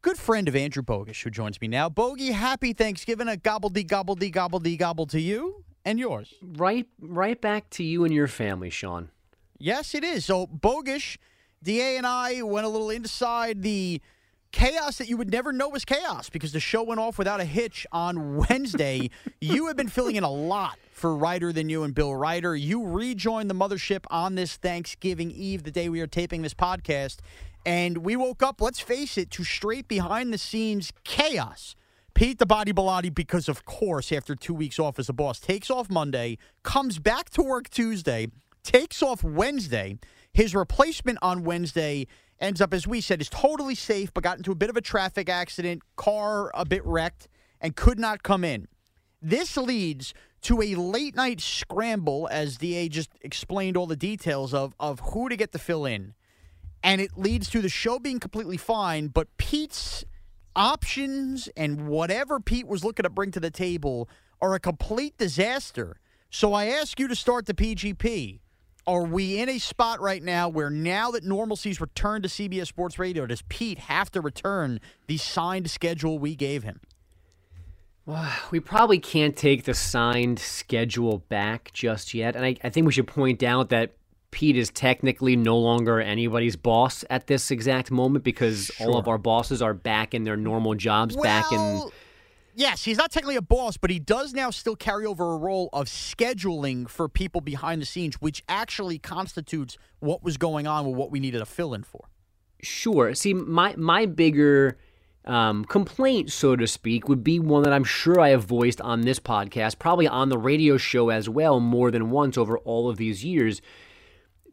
good 0.00 0.16
friend 0.16 0.48
of 0.48 0.56
Andrew 0.56 0.82
Bogusch, 0.82 1.22
who 1.22 1.28
joins 1.28 1.60
me 1.60 1.68
now. 1.68 1.90
Bogey, 1.90 2.30
happy 2.32 2.72
Thanksgiving. 2.72 3.28
A 3.28 3.32
gobbledy, 3.32 3.86
gobbledy, 3.86 4.32
gobbledy, 4.32 4.78
gobble 4.78 5.04
to 5.08 5.20
you 5.20 5.66
and 5.84 5.98
yours. 5.98 6.32
Right, 6.40 6.86
right 6.98 7.38
back 7.38 7.68
to 7.70 7.84
you 7.84 8.06
and 8.06 8.14
your 8.14 8.26
family, 8.26 8.70
Sean. 8.70 9.10
Yes, 9.58 9.94
it 9.94 10.02
is. 10.02 10.24
So, 10.24 10.46
Bogusch, 10.46 11.18
DA, 11.62 11.98
and 11.98 12.06
I 12.06 12.40
went 12.40 12.64
a 12.64 12.70
little 12.70 12.88
inside 12.88 13.60
the 13.60 14.00
chaos 14.50 14.96
that 14.96 15.10
you 15.10 15.18
would 15.18 15.30
never 15.30 15.52
know 15.52 15.68
was 15.68 15.84
chaos 15.84 16.30
because 16.30 16.52
the 16.52 16.60
show 16.60 16.82
went 16.82 17.00
off 17.00 17.18
without 17.18 17.38
a 17.38 17.44
hitch 17.44 17.86
on 17.92 18.36
Wednesday. 18.48 19.10
you 19.42 19.66
have 19.66 19.76
been 19.76 19.88
filling 19.88 20.16
in 20.16 20.24
a 20.24 20.30
lot 20.30 20.78
for 21.00 21.16
Reiter 21.16 21.50
than 21.50 21.70
you 21.70 21.82
and 21.82 21.94
Bill 21.94 22.14
Reiter. 22.14 22.54
You 22.54 22.86
rejoined 22.86 23.48
the 23.48 23.54
mothership 23.54 24.04
on 24.10 24.34
this 24.34 24.56
Thanksgiving 24.56 25.30
Eve, 25.30 25.62
the 25.62 25.70
day 25.70 25.88
we 25.88 26.02
are 26.02 26.06
taping 26.06 26.42
this 26.42 26.52
podcast. 26.52 27.20
And 27.64 27.98
we 27.98 28.16
woke 28.16 28.42
up, 28.42 28.60
let's 28.60 28.80
face 28.80 29.16
it, 29.16 29.30
to 29.30 29.42
straight 29.42 29.88
behind 29.88 30.30
the 30.30 30.36
scenes 30.36 30.92
chaos. 31.02 31.74
Pete 32.12 32.38
the 32.38 32.44
Body 32.44 32.74
Bilotti, 32.74 33.14
because 33.14 33.48
of 33.48 33.64
course, 33.64 34.12
after 34.12 34.36
two 34.36 34.52
weeks 34.52 34.78
off 34.78 34.98
as 34.98 35.08
a 35.08 35.14
boss, 35.14 35.40
takes 35.40 35.70
off 35.70 35.88
Monday, 35.88 36.36
comes 36.64 36.98
back 36.98 37.30
to 37.30 37.42
work 37.42 37.70
Tuesday, 37.70 38.28
takes 38.62 39.02
off 39.02 39.24
Wednesday. 39.24 39.98
His 40.34 40.54
replacement 40.54 41.18
on 41.22 41.44
Wednesday 41.44 42.08
ends 42.40 42.60
up, 42.60 42.74
as 42.74 42.86
we 42.86 43.00
said, 43.00 43.22
is 43.22 43.30
totally 43.30 43.74
safe, 43.74 44.12
but 44.12 44.22
got 44.22 44.36
into 44.36 44.52
a 44.52 44.56
bit 44.56 44.68
of 44.68 44.76
a 44.76 44.82
traffic 44.82 45.30
accident, 45.30 45.80
car 45.96 46.50
a 46.52 46.66
bit 46.66 46.84
wrecked, 46.84 47.26
and 47.58 47.74
could 47.74 47.98
not 47.98 48.22
come 48.22 48.44
in. 48.44 48.68
This 49.22 49.56
leads 49.56 50.14
to 50.42 50.62
a 50.62 50.74
late 50.74 51.14
night 51.14 51.40
scramble, 51.40 52.28
as 52.30 52.56
DA 52.56 52.88
just 52.88 53.10
explained 53.20 53.76
all 53.76 53.86
the 53.86 53.96
details 53.96 54.54
of, 54.54 54.74
of 54.80 55.00
who 55.00 55.28
to 55.28 55.36
get 55.36 55.52
to 55.52 55.58
fill 55.58 55.84
in. 55.84 56.14
And 56.82 57.00
it 57.00 57.16
leads 57.16 57.50
to 57.50 57.60
the 57.60 57.68
show 57.68 57.98
being 57.98 58.20
completely 58.20 58.56
fine, 58.56 59.08
but 59.08 59.28
Pete's 59.36 60.04
options 60.56 61.48
and 61.56 61.86
whatever 61.86 62.40
Pete 62.40 62.66
was 62.66 62.82
looking 62.82 63.04
to 63.04 63.10
bring 63.10 63.30
to 63.32 63.40
the 63.40 63.50
table 63.50 64.08
are 64.40 64.54
a 64.54 64.60
complete 64.60 65.18
disaster. 65.18 66.00
So 66.30 66.54
I 66.54 66.66
ask 66.66 66.98
you 66.98 67.08
to 67.08 67.14
start 67.14 67.46
the 67.46 67.54
PGP. 67.54 68.40
Are 68.86 69.04
we 69.04 69.38
in 69.38 69.48
a 69.48 69.58
spot 69.58 70.00
right 70.00 70.22
now 70.22 70.48
where 70.48 70.70
now 70.70 71.10
that 71.10 71.22
normalcy's 71.22 71.80
returned 71.80 72.22
to 72.22 72.28
CBS 72.30 72.68
Sports 72.68 72.98
Radio, 72.98 73.26
does 73.26 73.42
Pete 73.48 73.78
have 73.78 74.10
to 74.12 74.20
return 74.20 74.80
the 75.06 75.18
signed 75.18 75.70
schedule 75.70 76.18
we 76.18 76.34
gave 76.34 76.62
him? 76.62 76.80
We 78.50 78.60
probably 78.60 78.98
can't 78.98 79.36
take 79.36 79.64
the 79.64 79.74
signed 79.74 80.38
schedule 80.38 81.18
back 81.28 81.70
just 81.72 82.14
yet. 82.14 82.36
And 82.36 82.44
I, 82.44 82.56
I 82.64 82.70
think 82.70 82.86
we 82.86 82.92
should 82.92 83.06
point 83.06 83.42
out 83.42 83.68
that 83.70 83.94
Pete 84.30 84.56
is 84.56 84.70
technically 84.70 85.36
no 85.36 85.58
longer 85.58 86.00
anybody's 86.00 86.56
boss 86.56 87.04
at 87.10 87.26
this 87.26 87.50
exact 87.50 87.90
moment 87.90 88.24
because 88.24 88.70
all 88.80 88.96
of 88.96 89.08
our 89.08 89.18
bosses 89.18 89.60
are 89.60 89.74
back 89.74 90.14
in 90.14 90.24
their 90.24 90.36
normal 90.36 90.74
jobs, 90.74 91.16
back 91.16 91.50
in. 91.52 91.82
Yes, 92.54 92.84
he's 92.84 92.96
not 92.96 93.10
technically 93.10 93.36
a 93.36 93.42
boss, 93.42 93.76
but 93.76 93.90
he 93.90 93.98
does 93.98 94.32
now 94.32 94.50
still 94.50 94.76
carry 94.76 95.06
over 95.06 95.32
a 95.32 95.36
role 95.36 95.68
of 95.72 95.86
scheduling 95.86 96.88
for 96.88 97.08
people 97.08 97.40
behind 97.40 97.80
the 97.80 97.86
scenes, 97.86 98.16
which 98.16 98.42
actually 98.48 98.98
constitutes 98.98 99.78
what 100.00 100.22
was 100.22 100.36
going 100.36 100.66
on 100.66 100.86
with 100.86 100.96
what 100.96 101.10
we 101.10 101.20
needed 101.20 101.40
a 101.40 101.46
fill 101.46 101.74
in 101.74 101.82
for. 101.82 102.08
Sure. 102.62 103.14
See, 103.14 103.34
my 103.34 103.74
my 103.76 104.06
bigger 104.06 104.76
um, 105.30 105.64
complaint, 105.64 106.32
so 106.32 106.56
to 106.56 106.66
speak, 106.66 107.08
would 107.08 107.22
be 107.22 107.38
one 107.38 107.62
that 107.62 107.72
I'm 107.72 107.84
sure 107.84 108.18
I 108.18 108.30
have 108.30 108.44
voiced 108.44 108.80
on 108.80 109.02
this 109.02 109.20
podcast, 109.20 109.78
probably 109.78 110.08
on 110.08 110.28
the 110.28 110.36
radio 110.36 110.76
show 110.76 111.10
as 111.10 111.28
well, 111.28 111.60
more 111.60 111.92
than 111.92 112.10
once 112.10 112.36
over 112.36 112.58
all 112.58 112.90
of 112.90 112.96
these 112.96 113.24
years. 113.24 113.62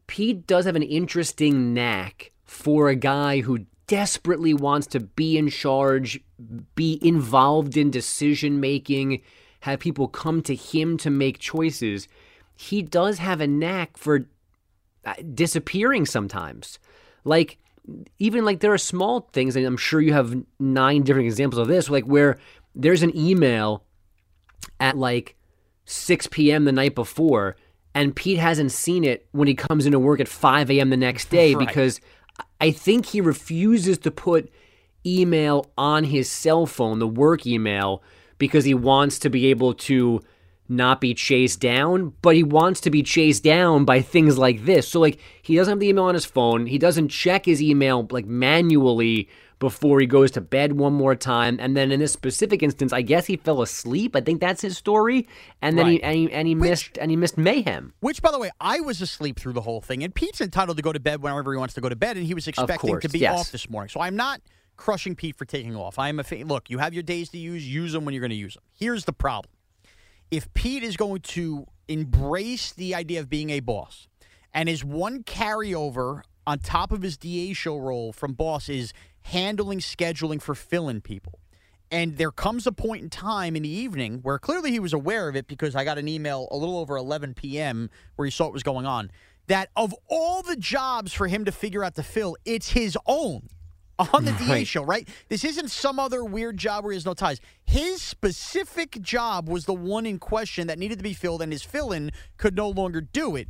Pete 0.06 0.46
does 0.46 0.66
have 0.66 0.76
an 0.76 0.84
interesting 0.84 1.74
knack 1.74 2.32
for 2.46 2.90
a 2.90 2.96
guy 2.96 3.42
who 3.42 3.66
desperately 3.88 4.54
wants 4.54 4.86
to 4.88 5.00
be 5.00 5.36
in 5.36 5.50
charge, 5.50 6.20
be 6.76 7.00
involved 7.02 7.76
in 7.76 7.90
decision 7.90 8.60
making, 8.60 9.24
have 9.62 9.80
people 9.80 10.08
come 10.08 10.44
to 10.44 10.54
him 10.54 10.96
to 10.98 11.10
make 11.10 11.40
choices. 11.40 12.08
He 12.56 12.84
does 12.84 13.18
have 13.18 13.42
a 13.42 13.48
knack 13.48 13.98
for 13.98 14.28
uh, 15.04 15.16
disappearing 15.34 16.06
sometimes. 16.06 16.78
Like, 17.24 17.58
even 18.20 18.46
like 18.46 18.60
there 18.60 18.74
are 18.74 18.78
small 18.78 19.30
things, 19.34 19.56
and 19.56 19.66
I'm 19.66 19.78
sure 19.78 20.02
you 20.02 20.14
have 20.14 20.36
nine 20.60 21.04
different 21.04 21.28
examples 21.28 21.60
of 21.60 21.68
this, 21.68 21.90
like 21.90 22.06
where 22.06 22.38
there's 22.76 23.04
an 23.04 23.16
email 23.16 23.84
at 24.80 24.98
like 24.98 25.36
6 25.86 26.28
p.m. 26.28 26.66
the 26.66 26.72
night 26.72 26.96
before, 26.96 27.56
and 27.96 28.16
Pete 28.16 28.38
hasn't 28.38 28.72
seen 28.72 29.04
it 29.04 29.28
when 29.32 29.48
he 29.48 29.56
comes 29.56 29.86
into 29.86 30.00
work 30.00 30.20
at 30.20 30.28
5 30.28 30.70
a.m. 30.72 30.90
the 30.90 30.98
next 30.98 31.30
day 31.30 31.56
Right. 31.56 31.68
because 31.68 32.00
I 32.60 32.72
think 32.72 33.06
he 33.08 33.22
refuses 33.22 33.98
to 34.00 34.12
put 34.12 34.52
email 35.06 35.72
on 35.78 36.04
his 36.04 36.30
cell 36.30 36.66
phone, 36.66 37.00
the 37.00 37.08
work 37.08 37.48
email, 37.48 38.04
because 38.38 38.66
he 38.66 38.74
wants 38.74 39.20
to 39.20 39.30
be 39.30 39.48
able 39.48 39.74
to 39.74 40.22
not 40.70 41.02
be 41.02 41.14
chased 41.14 41.60
down, 41.60 42.14
but 42.22 42.36
he 42.36 42.44
wants 42.44 42.82
to 42.82 42.90
be 42.90 43.04
chased 43.04 43.44
down 43.44 43.86
by 43.86 44.02
things 44.02 44.38
like 44.38 44.66
this. 44.66 44.88
So 44.88 45.00
like 45.00 45.20
he 45.42 45.56
doesn't 45.56 45.72
have 45.72 45.80
the 45.80 45.90
email 45.90 46.06
on 46.06 46.14
his 46.14 46.26
phone, 46.26 46.66
he 46.66 46.78
doesn't 46.78 47.10
check 47.10 47.46
his 47.46 47.62
email 47.62 48.08
like 48.12 48.26
manually 48.26 49.30
before 49.60 50.00
he 50.00 50.06
goes 50.06 50.32
to 50.32 50.42
bed 50.42 50.74
one 50.74 50.94
more 50.94 51.16
time. 51.16 51.58
And 51.60 51.76
then 51.76 51.92
in 51.92 52.00
this 52.00 52.14
specific 52.14 52.62
instance, 52.62 52.94
I 52.94 53.02
guess 53.02 53.26
he 53.26 53.38
fell 53.38 53.62
asleep. 53.62 54.16
I 54.16 54.22
think 54.22 54.40
that's 54.40 54.62
his 54.62 54.78
story. 54.78 55.28
And 55.62 55.78
then 55.78 55.88
he 55.88 56.04
and 56.04 56.16
he, 56.16 56.32
and 56.32 56.48
he 56.48 56.56
missed 56.56 56.98
and 56.98 57.10
he 57.10 57.18
missed 57.18 57.38
mayhem. 57.38 57.94
Which, 58.00 58.22
by 58.22 58.32
the 58.32 58.40
way, 58.40 58.52
I 58.62 58.80
was 58.82 59.02
asleep 59.02 59.40
through 59.40 59.54
the 59.54 59.62
whole 59.62 59.82
thing, 59.82 60.04
and 60.04 60.14
Pete's 60.14 60.42
entitled 60.42 60.78
to 60.78 60.84
go 60.84 60.94
to 60.94 61.00
bed 61.00 61.22
whenever 61.22 61.52
he 61.52 61.58
wants 61.58 61.74
to 61.76 61.82
go 61.82 61.90
to 61.90 61.96
bed, 61.96 62.18
and 62.18 62.26
he 62.26 62.34
was 62.34 62.48
expecting 62.48 62.92
course, 62.92 63.02
to 63.04 63.10
be 63.10 63.20
yes. 63.20 63.40
off 63.40 63.52
this 63.52 63.70
morning. 63.70 63.90
So 63.90 64.00
I'm 64.00 64.16
not 64.16 64.42
crushing 64.76 65.16
Pete 65.16 65.36
for 65.36 65.46
taking 65.46 65.76
off. 65.76 65.98
I 65.98 66.10
am 66.10 66.20
a 66.20 66.24
fa- 66.24 66.44
look. 66.46 66.70
You 66.70 66.78
have 66.78 66.94
your 66.94 67.04
days 67.04 67.30
to 67.30 67.38
use. 67.38 67.68
Use 67.68 67.94
them 67.94 68.06
when 68.06 68.14
you're 68.14 68.22
going 68.22 68.30
to 68.30 68.36
use 68.36 68.54
them. 68.54 68.64
Here's 68.74 69.06
the 69.06 69.14
problem: 69.14 69.52
if 70.32 70.54
Pete 70.54 70.84
is 70.84 70.98
going 70.98 71.22
to 71.22 71.68
embrace 71.88 72.72
the 72.72 72.94
idea 72.94 73.20
of 73.20 73.30
being 73.30 73.50
a 73.50 73.60
boss, 73.60 74.08
and 74.54 74.68
his 74.68 74.84
one 74.84 75.24
carryover 75.24 76.22
on 76.46 76.60
top 76.60 76.92
of 76.92 77.02
his 77.02 77.18
DA 77.18 77.54
show 77.54 77.78
role 77.78 78.12
from 78.14 78.34
boss 78.34 78.70
is 78.70 78.94
handling 79.24 79.80
scheduling 79.80 80.42
for 80.42 80.56
fill-in 80.56 81.02
people. 81.02 81.40
And 81.90 82.18
there 82.18 82.32
comes 82.32 82.68
a 82.68 82.72
point 82.72 83.04
in 83.04 83.10
time 83.10 83.56
in 83.56 83.64
the 83.64 83.70
evening 83.70 84.20
where 84.22 84.40
clearly 84.40 84.72
he 84.72 84.80
was 84.80 84.94
aware 84.94 85.30
of 85.30 85.36
it 85.36 85.48
because 85.48 85.76
I 85.76 85.84
got 85.84 85.98
an 85.98 86.08
email 86.08 86.48
a 86.52 86.58
little 86.58 86.78
over 86.78 86.98
11 86.98 87.34
p.m. 87.34 87.90
where 88.16 88.26
he 88.26 88.32
saw 88.32 88.46
what 88.46 88.54
was 88.54 88.64
going 88.64 88.86
on. 88.86 89.12
That 89.48 89.70
of 89.78 89.94
all 90.10 90.42
the 90.42 90.58
jobs 90.58 91.14
for 91.14 91.28
him 91.28 91.46
to 91.46 91.52
figure 91.52 91.84
out 91.84 91.96
to 91.96 92.04
fill, 92.04 92.36
it's 92.44 92.72
his 92.72 92.98
own 93.06 93.50
on 94.00 94.26
the 94.26 94.32
DA 94.46 94.64
show, 94.64 94.84
right? 94.84 95.08
This 95.30 95.44
isn't 95.44 95.70
some 95.70 96.00
other 96.00 96.24
weird 96.24 96.58
job 96.58 96.84
where 96.84 96.92
he 96.92 96.98
has 96.98 97.06
no 97.06 97.14
ties. 97.14 97.40
His 97.66 98.02
specific 98.02 99.02
job 99.02 99.50
was 99.50 99.66
the 99.66 99.74
one 99.74 100.06
in 100.06 100.20
question 100.20 100.68
that 100.68 100.80
needed 100.80 101.00
to 101.00 101.04
be 101.04 101.14
filled, 101.14 101.42
and 101.42 101.52
his 101.52 101.64
fill 101.64 101.92
in 101.92 102.12
could 102.38 102.56
no 102.56 102.70
longer 102.70 103.02
do 103.02 103.36
it. 103.36 103.48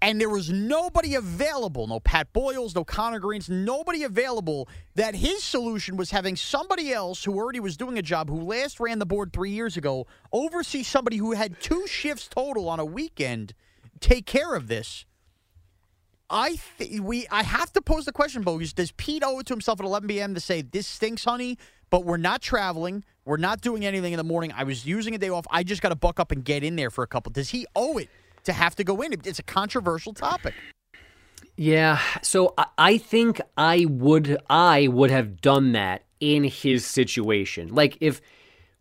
And 0.00 0.20
there 0.20 0.28
was 0.28 0.48
nobody 0.48 1.16
available, 1.16 1.88
no 1.88 1.98
Pat 1.98 2.32
Boyles, 2.32 2.74
no 2.74 2.84
Connor 2.84 3.18
Greens, 3.18 3.50
nobody 3.50 4.04
available. 4.04 4.68
That 4.94 5.16
his 5.16 5.42
solution 5.42 5.96
was 5.96 6.12
having 6.12 6.36
somebody 6.36 6.92
else 6.92 7.24
who 7.24 7.34
already 7.34 7.58
was 7.58 7.76
doing 7.76 7.98
a 7.98 8.02
job, 8.02 8.28
who 8.30 8.40
last 8.40 8.78
ran 8.78 9.00
the 9.00 9.06
board 9.06 9.32
three 9.32 9.50
years 9.50 9.76
ago, 9.76 10.06
oversee 10.32 10.84
somebody 10.84 11.16
who 11.16 11.32
had 11.32 11.60
two 11.60 11.86
shifts 11.88 12.28
total 12.28 12.68
on 12.68 12.78
a 12.78 12.84
weekend, 12.84 13.54
take 13.98 14.24
care 14.24 14.54
of 14.54 14.68
this. 14.68 15.04
I 16.30 16.58
th- 16.78 17.00
we 17.00 17.26
I 17.30 17.42
have 17.42 17.72
to 17.72 17.80
pose 17.80 18.04
the 18.04 18.12
question, 18.12 18.44
Bogusch. 18.44 18.74
Does 18.74 18.92
Pete 18.92 19.22
owe 19.24 19.38
it 19.38 19.46
to 19.46 19.54
himself 19.54 19.80
at 19.80 19.86
11 19.86 20.08
p.m. 20.08 20.34
to 20.34 20.40
say 20.40 20.62
this 20.62 20.86
stinks, 20.86 21.24
honey? 21.24 21.58
But 21.90 22.04
we're 22.04 22.18
not 22.18 22.42
traveling. 22.42 23.04
We're 23.24 23.38
not 23.38 23.62
doing 23.62 23.84
anything 23.86 24.12
in 24.12 24.18
the 24.18 24.24
morning. 24.24 24.52
I 24.54 24.64
was 24.64 24.84
using 24.86 25.14
a 25.14 25.18
day 25.18 25.30
off. 25.30 25.46
I 25.50 25.62
just 25.62 25.80
got 25.80 25.88
to 25.88 25.96
buck 25.96 26.20
up 26.20 26.30
and 26.30 26.44
get 26.44 26.62
in 26.62 26.76
there 26.76 26.90
for 26.90 27.02
a 27.02 27.06
couple. 27.06 27.32
Does 27.32 27.48
he 27.48 27.66
owe 27.74 27.96
it 27.96 28.10
to 28.44 28.52
have 28.52 28.76
to 28.76 28.84
go 28.84 29.00
in? 29.00 29.12
It's 29.12 29.38
a 29.38 29.42
controversial 29.42 30.12
topic. 30.12 30.54
Yeah, 31.56 31.98
so 32.22 32.54
I, 32.56 32.66
I 32.78 32.98
think 32.98 33.40
I 33.56 33.86
would 33.88 34.38
I 34.48 34.88
would 34.88 35.10
have 35.10 35.40
done 35.40 35.72
that 35.72 36.04
in 36.20 36.44
his 36.44 36.86
situation. 36.86 37.74
Like 37.74 37.98
if 38.00 38.20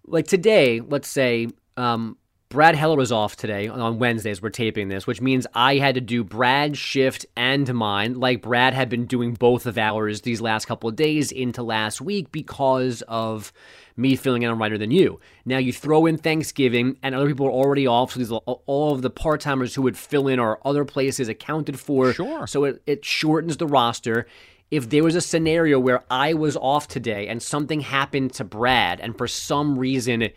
like 0.06 0.28
today, 0.28 0.82
let's 0.82 1.08
say 1.08 1.48
um 1.76 2.18
Brad 2.50 2.76
Heller 2.76 2.96
was 2.96 3.12
off 3.12 3.36
today 3.36 3.68
on 3.68 4.00
Wednesdays. 4.00 4.42
We're 4.42 4.52
taping 4.52 4.88
this, 4.88 5.06
which 5.06 5.20
means 5.20 5.46
I 5.54 5.76
had 5.76 5.96
to 5.96 6.02
do 6.02 6.24
Brad's 6.24 6.78
shift 6.78 7.26
and 7.36 7.74
mine, 7.74 8.22
like 8.22 8.42
Brad 8.42 8.74
had 8.74 8.88
been 8.88 9.06
doing 9.06 9.34
both 9.34 9.66
of 9.66 9.78
ours 9.78 10.22
these 10.22 10.40
last 10.40 10.66
couple 10.66 10.90
of 10.90 10.96
days 10.96 11.34
into 11.34 11.62
last 11.62 12.00
week 12.00 12.32
because 12.32 13.02
of 13.10 13.52
me 13.98 14.16
filling 14.16 14.44
in 14.44 14.50
on 14.50 14.60
Reiter 14.60 14.78
Than 14.78 14.92
You. 14.92 15.20
Now 15.44 15.58
you 15.58 15.74
throw 15.74 16.06
in 16.06 16.18
Thanksgiving, 16.18 16.98
and 17.04 17.14
other 17.14 17.28
people 17.28 17.48
are 17.48 17.52
already 17.52 17.86
off, 17.86 18.14
so 18.14 18.20
these 18.20 18.32
all 18.32 18.94
of 18.94 19.02
the 19.02 19.10
part 19.10 19.42
timers 19.42 19.76
who 19.76 19.82
would 19.82 19.98
fill 19.98 20.30
in 20.30 20.40
are 20.40 20.60
other 20.64 20.86
places 20.86 21.28
accounted 21.28 21.78
for. 21.78 22.14
Sure. 22.14 22.48
So 22.48 22.64
it, 22.64 22.82
it 22.86 23.04
shortens 23.04 23.58
the 23.58 23.68
roster. 23.68 24.26
If 24.72 24.90
there 24.90 25.04
was 25.04 25.16
a 25.16 25.22
scenario 25.22 25.82
where 25.82 26.06
I 26.10 26.34
was 26.34 26.56
off 26.56 26.88
today 26.88 27.28
and 27.28 27.44
something 27.44 27.82
happened 27.82 28.32
to 28.36 28.46
Brad, 28.46 29.02
and 29.02 29.18
for 29.18 29.28
some 29.28 29.78
reason, 29.78 30.30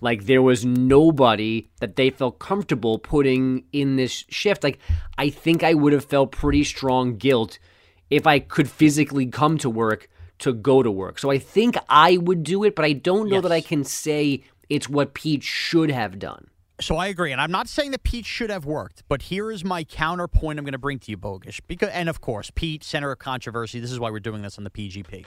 like 0.00 0.26
there 0.26 0.42
was 0.42 0.64
nobody 0.64 1.68
that 1.80 1.96
they 1.96 2.10
felt 2.10 2.38
comfortable 2.38 2.98
putting 2.98 3.64
in 3.72 3.96
this 3.96 4.24
shift, 4.28 4.62
like 4.62 4.78
I 5.16 5.30
think 5.30 5.62
I 5.62 5.74
would 5.74 5.92
have 5.92 6.04
felt 6.04 6.32
pretty 6.32 6.64
strong 6.64 7.16
guilt 7.16 7.58
if 8.10 8.26
I 8.26 8.38
could 8.38 8.70
physically 8.70 9.26
come 9.26 9.58
to 9.58 9.70
work 9.70 10.08
to 10.38 10.52
go 10.52 10.82
to 10.82 10.90
work. 10.90 11.18
So 11.18 11.30
I 11.30 11.38
think 11.38 11.76
I 11.88 12.16
would 12.16 12.42
do 12.42 12.64
it, 12.64 12.74
but 12.74 12.84
I 12.84 12.92
don't 12.92 13.28
know 13.28 13.40
that 13.40 13.52
I 13.52 13.60
can 13.60 13.84
say 13.84 14.42
it's 14.68 14.88
what 14.88 15.14
Pete 15.14 15.42
should 15.42 15.90
have 15.90 16.18
done. 16.18 16.48
So 16.80 16.96
I 16.96 17.08
agree, 17.08 17.32
and 17.32 17.40
I'm 17.40 17.50
not 17.50 17.66
saying 17.66 17.90
that 17.90 18.04
Pete 18.04 18.24
should 18.24 18.50
have 18.50 18.64
worked, 18.64 19.02
but 19.08 19.22
here 19.22 19.50
is 19.50 19.64
my 19.64 19.82
counterpoint. 19.82 20.60
I'm 20.60 20.64
going 20.64 20.72
to 20.72 20.78
bring 20.78 21.00
to 21.00 21.10
you, 21.10 21.16
Bogusch. 21.16 21.60
because 21.66 21.88
and 21.88 22.08
of 22.08 22.20
course, 22.20 22.52
Pete, 22.54 22.84
center 22.84 23.10
of 23.10 23.18
controversy. 23.18 23.80
This 23.80 23.90
is 23.90 23.98
why 23.98 24.10
we're 24.10 24.20
doing 24.20 24.42
this 24.42 24.58
on 24.58 24.64
the 24.64 24.70
PGP. 24.70 25.26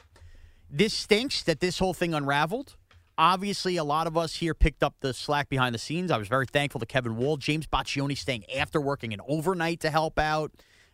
This 0.69 0.93
stinks 0.93 1.43
that 1.43 1.59
this 1.59 1.79
whole 1.79 1.93
thing 1.93 2.13
unraveled. 2.13 2.77
Obviously, 3.21 3.77
a 3.77 3.83
lot 3.83 4.07
of 4.07 4.17
us 4.17 4.33
here 4.33 4.55
picked 4.55 4.81
up 4.81 4.95
the 5.01 5.13
slack 5.13 5.47
behind 5.47 5.75
the 5.75 5.79
scenes. 5.79 6.09
I 6.09 6.17
was 6.17 6.27
very 6.27 6.47
thankful 6.47 6.79
to 6.79 6.87
Kevin 6.87 7.17
Wall, 7.17 7.37
James 7.37 7.67
Boccioni 7.67 8.17
staying 8.17 8.49
after 8.49 8.81
working 8.81 9.13
an 9.13 9.21
overnight 9.27 9.79
to 9.81 9.91
help 9.91 10.17
out. 10.17 10.51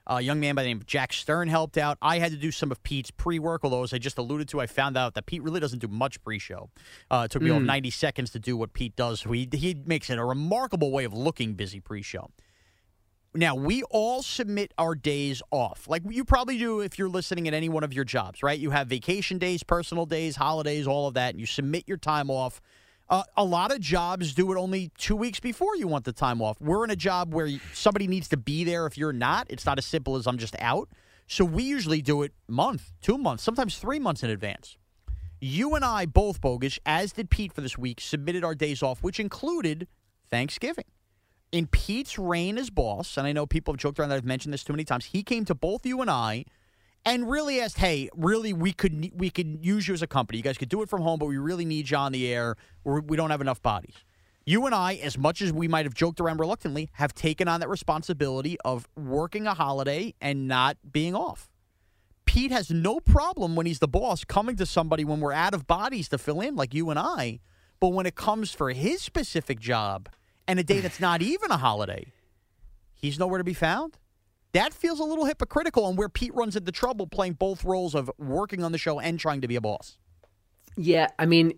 A 0.08 0.20
young 0.20 0.42
man 0.42 0.54
by 0.54 0.64
the 0.64 0.68
name 0.68 0.76
of 0.78 0.86
Jack 0.86 1.14
Stern 1.14 1.48
helped 1.48 1.78
out. 1.78 1.98
I 2.02 2.20
had 2.20 2.32
to 2.34 2.38
do 2.38 2.52
some 2.52 2.70
of 2.70 2.84
Pete's 2.84 3.12
pre 3.12 3.40
work, 3.40 3.62
although, 3.64 3.84
as 3.84 3.94
I 3.94 3.98
just 3.98 4.18
alluded 4.18 4.50
to, 4.50 4.60
I 4.60 4.66
found 4.66 4.98
out 4.98 5.14
that 5.14 5.26
Pete 5.26 5.42
really 5.42 5.62
doesn't 5.62 5.80
do 5.80 5.88
much 5.88 6.22
pre 6.22 6.38
show. 6.38 6.70
Uh, 7.10 7.24
it 7.26 7.32
took 7.32 7.42
me 7.42 7.50
all 7.50 7.62
Mm. 7.62 7.66
90 7.66 7.92
seconds 7.92 8.32
to 8.32 8.40
do 8.40 8.58
what 8.58 8.74
Pete 8.74 8.98
does. 8.98 9.22
He, 9.22 9.48
he 9.54 9.78
makes 9.86 10.10
it 10.10 10.18
a 10.20 10.26
remarkable 10.26 10.92
way 10.92 11.06
of 11.06 11.14
looking 11.14 11.54
busy 11.54 11.80
pre 11.80 12.02
show. 12.02 12.30
Now, 13.38 13.54
we 13.54 13.84
all 13.92 14.24
submit 14.24 14.74
our 14.80 14.96
days 14.96 15.44
off, 15.52 15.88
like 15.88 16.02
you 16.10 16.26
probably 16.26 16.58
do 16.58 16.80
if 16.80 16.98
you're 16.98 17.08
listening 17.08 17.48
at 17.48 17.54
any 17.54 17.70
one 17.70 17.84
of 17.84 17.94
your 17.94 18.04
jobs, 18.04 18.42
right? 18.42 18.58
You 18.58 18.72
have 18.72 18.88
vacation 18.88 19.38
days, 19.38 19.62
personal 19.62 20.08
days, 20.08 20.36
holidays, 20.36 20.88
all 20.88 21.08
of 21.08 21.14
that, 21.14 21.36
and 21.36 21.40
you 21.40 21.46
submit 21.46 21.84
your 21.86 21.98
time 21.98 22.32
off. 22.32 22.60
Uh, 23.08 23.22
a 23.38 23.44
lot 23.44 23.72
of 23.72 23.80
jobs 23.80 24.34
do 24.34 24.52
it 24.52 24.58
only 24.58 24.90
two 24.98 25.16
weeks 25.16 25.40
before 25.40 25.76
you 25.76 25.88
want 25.88 26.04
the 26.04 26.14
time 26.14 26.42
off. 26.42 26.60
We're 26.60 26.84
in 26.84 26.90
a 26.90 26.96
job 26.96 27.32
where 27.32 27.48
somebody 27.74 28.08
needs 28.08 28.28
to 28.30 28.38
be 28.38 28.64
there 28.64 28.88
if 28.88 28.98
you're 28.98 29.14
not. 29.14 29.46
It's 29.52 29.68
not 29.68 29.78
as 29.78 29.86
simple 29.86 30.16
as 30.16 30.26
I'm 30.26 30.40
just 30.40 30.56
out. 30.58 30.90
So 31.28 31.46
we 31.46 31.62
usually 31.62 32.02
do 32.02 32.24
it 32.24 32.34
month, 32.48 32.92
two 33.04 33.20
months, 33.20 33.44
sometimes 33.44 33.78
three 33.78 34.00
months 34.00 34.24
in 34.24 34.32
advance. 34.32 34.78
You 35.40 35.76
and 35.76 35.86
I 35.86 36.08
both, 36.08 36.42
Bogusch, 36.42 36.80
as 36.88 37.14
did 37.14 37.30
Pete 37.30 37.54
for 37.54 37.62
this 37.62 37.78
week, 37.78 38.02
submitted 38.02 38.44
our 38.44 38.56
days 38.56 38.82
off, 38.82 39.04
which 39.04 39.20
included 39.20 39.88
Thanksgiving. 40.32 40.86
In 41.52 41.68
Pete's 41.68 42.20
reign 42.20 42.58
as 42.58 42.70
boss, 42.70 43.18
and 43.18 43.26
I 43.26 43.32
know 43.32 43.46
people 43.46 43.74
have 43.74 43.80
joked 43.80 44.00
around 44.00 44.10
that 44.10 44.16
I've 44.16 44.26
mentioned 44.26 44.54
this 44.54 44.64
too 44.64 44.74
many 44.74 44.84
times, 44.84 45.06
he 45.06 45.24
came 45.24 45.46
to 45.46 45.56
both 45.56 45.86
you 45.86 46.02
and 46.02 46.10
I 46.10 46.44
and 47.06 47.30
really 47.30 47.62
asked, 47.62 47.78
"Hey, 47.78 48.10
really, 48.14 48.52
we 48.52 48.74
could 48.74 49.12
we 49.16 49.30
could 49.30 49.60
use 49.62 49.88
you 49.88 49.94
as 49.94 50.02
a 50.02 50.08
company. 50.08 50.38
You 50.40 50.44
guys 50.44 50.58
could 50.58 50.68
do 50.68 50.82
it 50.82 50.90
from 50.90 51.02
home, 51.02 51.20
but 51.20 51.28
we 51.28 51.38
really 51.38 51.64
need 51.64 51.90
you 51.90 51.98
on 51.98 52.12
the 52.12 52.28
air. 52.28 52.56
We're, 52.84 53.00
we 53.00 53.16
don't 53.16 53.30
have 53.30 53.42
enough 53.42 53.62
bodies." 53.62 53.96
You 54.46 54.66
and 54.66 54.74
I, 54.74 54.96
as 54.96 55.18
much 55.18 55.42
as 55.42 55.52
we 55.52 55.68
might 55.68 55.86
have 55.86 55.94
joked 55.94 56.22
around 56.22 56.40
reluctantly, 56.40 56.90
have 56.94 57.14
taken 57.14 57.48
on 57.50 57.60
that 57.60 57.70
responsibility 57.70 58.58
of 58.64 58.88
working 58.96 59.46
a 59.46 59.54
holiday 59.54 60.14
and 60.22 60.48
not 60.48 60.78
being 60.90 61.16
off. 61.16 61.50
Pete 62.26 62.52
has 62.52 62.70
no 62.70 63.00
problem 63.00 63.56
when 63.56 63.66
he's 63.66 63.80
the 63.80 63.88
boss 63.88 64.24
coming 64.24 64.56
to 64.58 64.66
somebody 64.66 65.04
when 65.04 65.20
we're 65.20 65.34
out 65.34 65.54
of 65.54 65.68
bodies 65.68 66.08
to 66.10 66.18
fill 66.18 66.40
in, 66.40 66.56
like 66.56 66.74
you 66.74 66.90
and 66.90 67.00
I. 67.00 67.40
But 67.80 67.90
when 67.90 68.06
it 68.06 68.16
comes 68.16 68.54
for 68.54 68.72
his 68.72 69.02
specific 69.02 69.60
job 69.60 70.10
and 70.48 70.60
a 70.60 70.64
day 70.64 70.80
that's 70.80 71.00
not 71.00 71.22
even 71.22 71.52
a 71.52 71.58
holiday, 71.58 72.12
he's 72.96 73.20
nowhere 73.20 73.38
to 73.38 73.44
be 73.44 73.54
found. 73.54 73.98
That 74.54 74.74
feels 74.74 75.00
a 75.00 75.04
little 75.04 75.26
hypocritical 75.26 75.88
and 75.88 75.98
where 75.98 76.10
Pete 76.10 76.34
runs 76.34 76.56
into 76.56 76.72
trouble 76.72 77.06
playing 77.06 77.34
both 77.34 77.64
roles 77.64 77.94
of 77.94 78.10
working 78.18 78.64
on 78.64 78.72
the 78.72 78.78
show 78.78 79.00
and 79.00 79.20
trying 79.20 79.42
to 79.42 79.48
be 79.48 79.56
a 79.56 79.62
boss. 79.62 79.98
Yeah, 80.78 81.08
I 81.20 81.26
mean, 81.26 81.54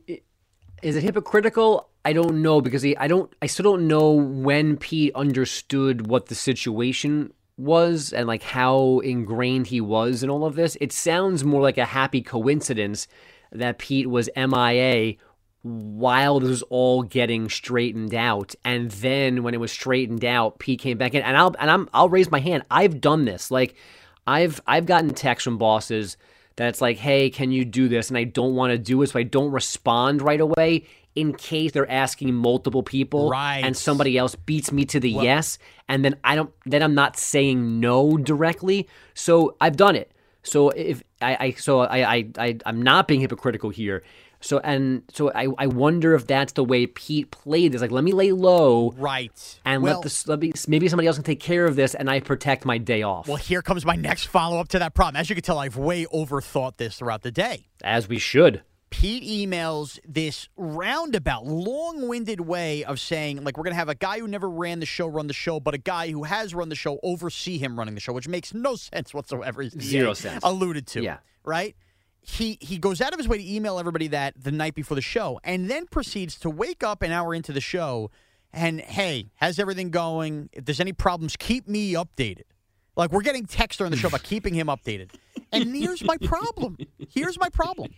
is 0.82 0.96
it 0.96 1.04
hypocritical? 1.04 1.90
I 2.04 2.14
don't 2.14 2.42
know 2.42 2.62
because 2.62 2.82
he, 2.82 2.98
I 2.98 3.08
don't, 3.08 3.32
I 3.42 3.48
still 3.48 3.64
don't 3.64 3.88
know 3.88 4.12
when 4.12 4.78
Pete 4.78 5.14
understood 5.16 6.08
what 6.08 6.28
the 6.28 6.36
situation 6.36 7.32
was 7.58 8.14
and 8.14 8.26
like 8.28 8.42
how 8.42 9.00
ingrained 9.00 9.68
he 9.68 9.82
was 9.82 10.24
in 10.24 10.30
all 10.30 10.46
of 10.46 10.56
this. 10.56 10.78
It 10.80 10.92
sounds 10.92 11.44
more 11.44 11.62
like 11.62 11.78
a 11.78 11.86
happy 11.86 12.22
coincidence 12.22 13.08
that 13.52 13.78
Pete 13.78 14.10
was 14.10 14.30
MIA 14.36 15.16
while 15.64 16.40
this 16.40 16.50
was 16.50 16.62
all 16.64 17.04
getting 17.04 17.50
straightened 17.50 18.14
out, 18.14 18.56
and 18.64 18.92
then 18.92 19.44
when 19.44 19.54
it 19.54 19.60
was 19.60 19.72
straightened 19.72 20.24
out, 20.24 20.60
Pete 20.60 20.80
came 20.80 20.98
back 20.98 21.14
in. 21.14 21.22
And 21.22 21.36
I'll 21.36 21.54
and 21.60 21.70
I'm 21.70 21.90
I'll 21.94 22.10
raise 22.10 22.32
my 22.32 22.40
hand. 22.40 22.64
I've 22.72 23.02
done 23.02 23.26
this. 23.26 23.52
Like, 23.52 23.76
I've 24.26 24.62
I've 24.66 24.86
gotten 24.86 25.10
texts 25.14 25.44
from 25.44 25.58
bosses 25.58 26.18
that 26.56 26.70
it's 26.70 26.82
like, 26.82 26.98
hey, 26.98 27.30
can 27.30 27.52
you 27.52 27.64
do 27.66 27.88
this? 27.88 28.10
And 28.10 28.18
I 28.18 28.24
don't 28.26 28.56
want 28.56 28.72
to 28.72 28.78
do 28.78 29.02
it, 29.02 29.08
so 29.10 29.20
I 29.20 29.24
don't 29.24 29.52
respond 29.52 30.22
right 30.22 30.42
away. 30.42 30.86
in 31.16 31.34
case 31.34 31.72
they're 31.72 31.90
asking 31.92 32.34
multiple 32.34 32.84
people 32.84 33.30
Right. 33.32 33.62
and 33.66 33.76
somebody 33.76 34.16
else 34.18 34.36
beats 34.36 34.72
me 34.72 34.86
to 34.86 35.00
the 35.00 35.16
Well- 35.16 35.24
yes 35.26 35.58
and 35.90 36.06
then 36.06 36.16
I 36.24 36.36
don't 36.36 36.52
then 36.66 36.84
I'm 36.84 36.94
not 36.94 37.18
saying 37.18 37.80
no 37.80 38.16
directly. 38.16 38.88
So 39.16 39.56
I've 39.60 39.76
done 39.76 39.96
it. 39.96 40.12
So 40.44 40.70
if 40.70 41.02
I, 41.22 41.38
I 41.40 41.52
so 41.54 41.80
I, 41.82 42.14
I 42.16 42.28
I 42.38 42.58
I'm 42.66 42.82
not 42.82 43.08
being 43.08 43.22
hypocritical 43.22 43.72
here. 43.72 44.04
So 44.42 44.60
and 44.60 45.04
so 45.14 45.32
I, 45.34 45.48
I 45.58 45.68
wonder 45.68 46.16
if 46.16 46.26
that's 46.28 46.54
the 46.54 46.64
way 46.64 46.88
Pete 46.88 47.30
played 47.32 47.74
this. 47.74 47.82
Like 47.82 47.92
let 47.92 48.04
me 48.04 48.14
lay 48.14 48.32
low 48.32 48.92
Right. 48.98 49.60
and 49.66 49.84
well, 49.84 49.96
let 49.96 50.04
this 50.04 50.28
let 50.28 50.40
me, 50.40 50.54
maybe 50.68 50.88
somebody 50.88 51.08
else 51.08 51.18
can 51.18 51.26
take 51.26 51.40
care 51.42 51.66
of 51.66 51.76
this 51.76 51.94
and 51.94 52.10
I 52.10 52.20
protect 52.22 52.64
my 52.66 52.78
day 52.78 53.02
off. 53.04 53.28
Well, 53.28 53.38
here 53.38 53.62
comes 53.62 53.86
my 53.86 53.96
next 53.96 54.26
follow 54.28 54.60
up 54.60 54.70
to 54.70 54.80
that 54.80 54.94
problem. 54.94 55.20
As 55.20 55.30
you 55.30 55.36
can 55.36 55.44
tell, 55.44 55.58
I've 55.60 55.76
way 55.78 56.06
overthought 56.06 56.78
this 56.78 56.98
throughout 57.00 57.22
the 57.24 57.32
day. 57.32 57.68
As 57.84 58.08
we 58.08 58.18
should. 58.20 58.64
Pete 58.92 59.24
emails 59.24 60.00
this 60.08 60.50
roundabout, 60.58 61.46
long 61.46 62.08
winded 62.08 62.40
way 62.42 62.84
of 62.86 63.00
saying, 63.00 63.44
like, 63.44 63.56
we're 63.56 63.64
going 63.64 63.74
to 63.74 63.78
have 63.78 63.88
a 63.88 63.94
guy 63.94 64.18
who 64.20 64.28
never 64.28 64.50
ran 64.50 64.80
the 64.80 64.86
show 64.88 65.06
run 65.06 65.28
the 65.28 65.34
show, 65.34 65.60
but 65.60 65.76
a 65.76 65.78
guy 65.78 66.10
who 66.10 66.24
has 66.24 66.56
run 66.56 66.70
the 66.70 66.76
show 66.76 67.00
oversee 67.04 67.60
him 67.60 67.78
running 67.78 67.94
the 67.94 68.02
show, 68.02 68.14
which 68.14 68.28
makes 68.28 68.52
no 68.52 68.76
sense 68.94 69.14
whatsoever. 69.14 69.64
Zero 69.70 70.14
sense. 70.16 70.44
Alluded 70.44 70.88
to. 70.88 71.04
Yeah. 71.04 71.18
Right? 71.44 71.76
He, 72.22 72.58
he 72.62 72.78
goes 72.78 73.02
out 73.02 73.14
of 73.14 73.20
his 73.20 73.28
way 73.28 73.38
to 73.38 73.54
email 73.56 73.80
everybody 73.80 74.08
that 74.10 74.34
the 74.42 74.52
night 74.52 74.76
before 74.76 74.96
the 74.96 75.02
show 75.02 75.40
and 75.44 75.70
then 75.70 75.88
proceeds 75.88 76.36
to 76.40 76.50
wake 76.50 76.84
up 76.84 77.02
an 77.02 77.12
hour 77.12 77.34
into 77.34 77.52
the 77.52 77.62
show 77.62 78.12
and, 78.52 78.82
hey, 78.82 79.30
how's 79.36 79.60
everything 79.60 79.90
going? 79.90 80.50
If 80.54 80.66
there's 80.66 80.80
any 80.80 80.94
problems, 80.94 81.36
keep 81.36 81.68
me 81.68 81.94
updated. 81.94 82.44
Like, 82.96 83.12
we're 83.12 83.22
getting 83.22 83.46
text 83.46 83.78
during 83.78 83.92
the 83.92 83.98
show 83.98 84.10
about 84.10 84.24
keeping 84.24 84.54
him 84.54 84.68
updated. 84.68 85.12
And 85.52 85.76
here's 85.76 86.04
my 86.04 86.18
problem. 86.18 86.78
Here's 87.10 87.40
my 87.40 87.50
problem. 87.50 87.94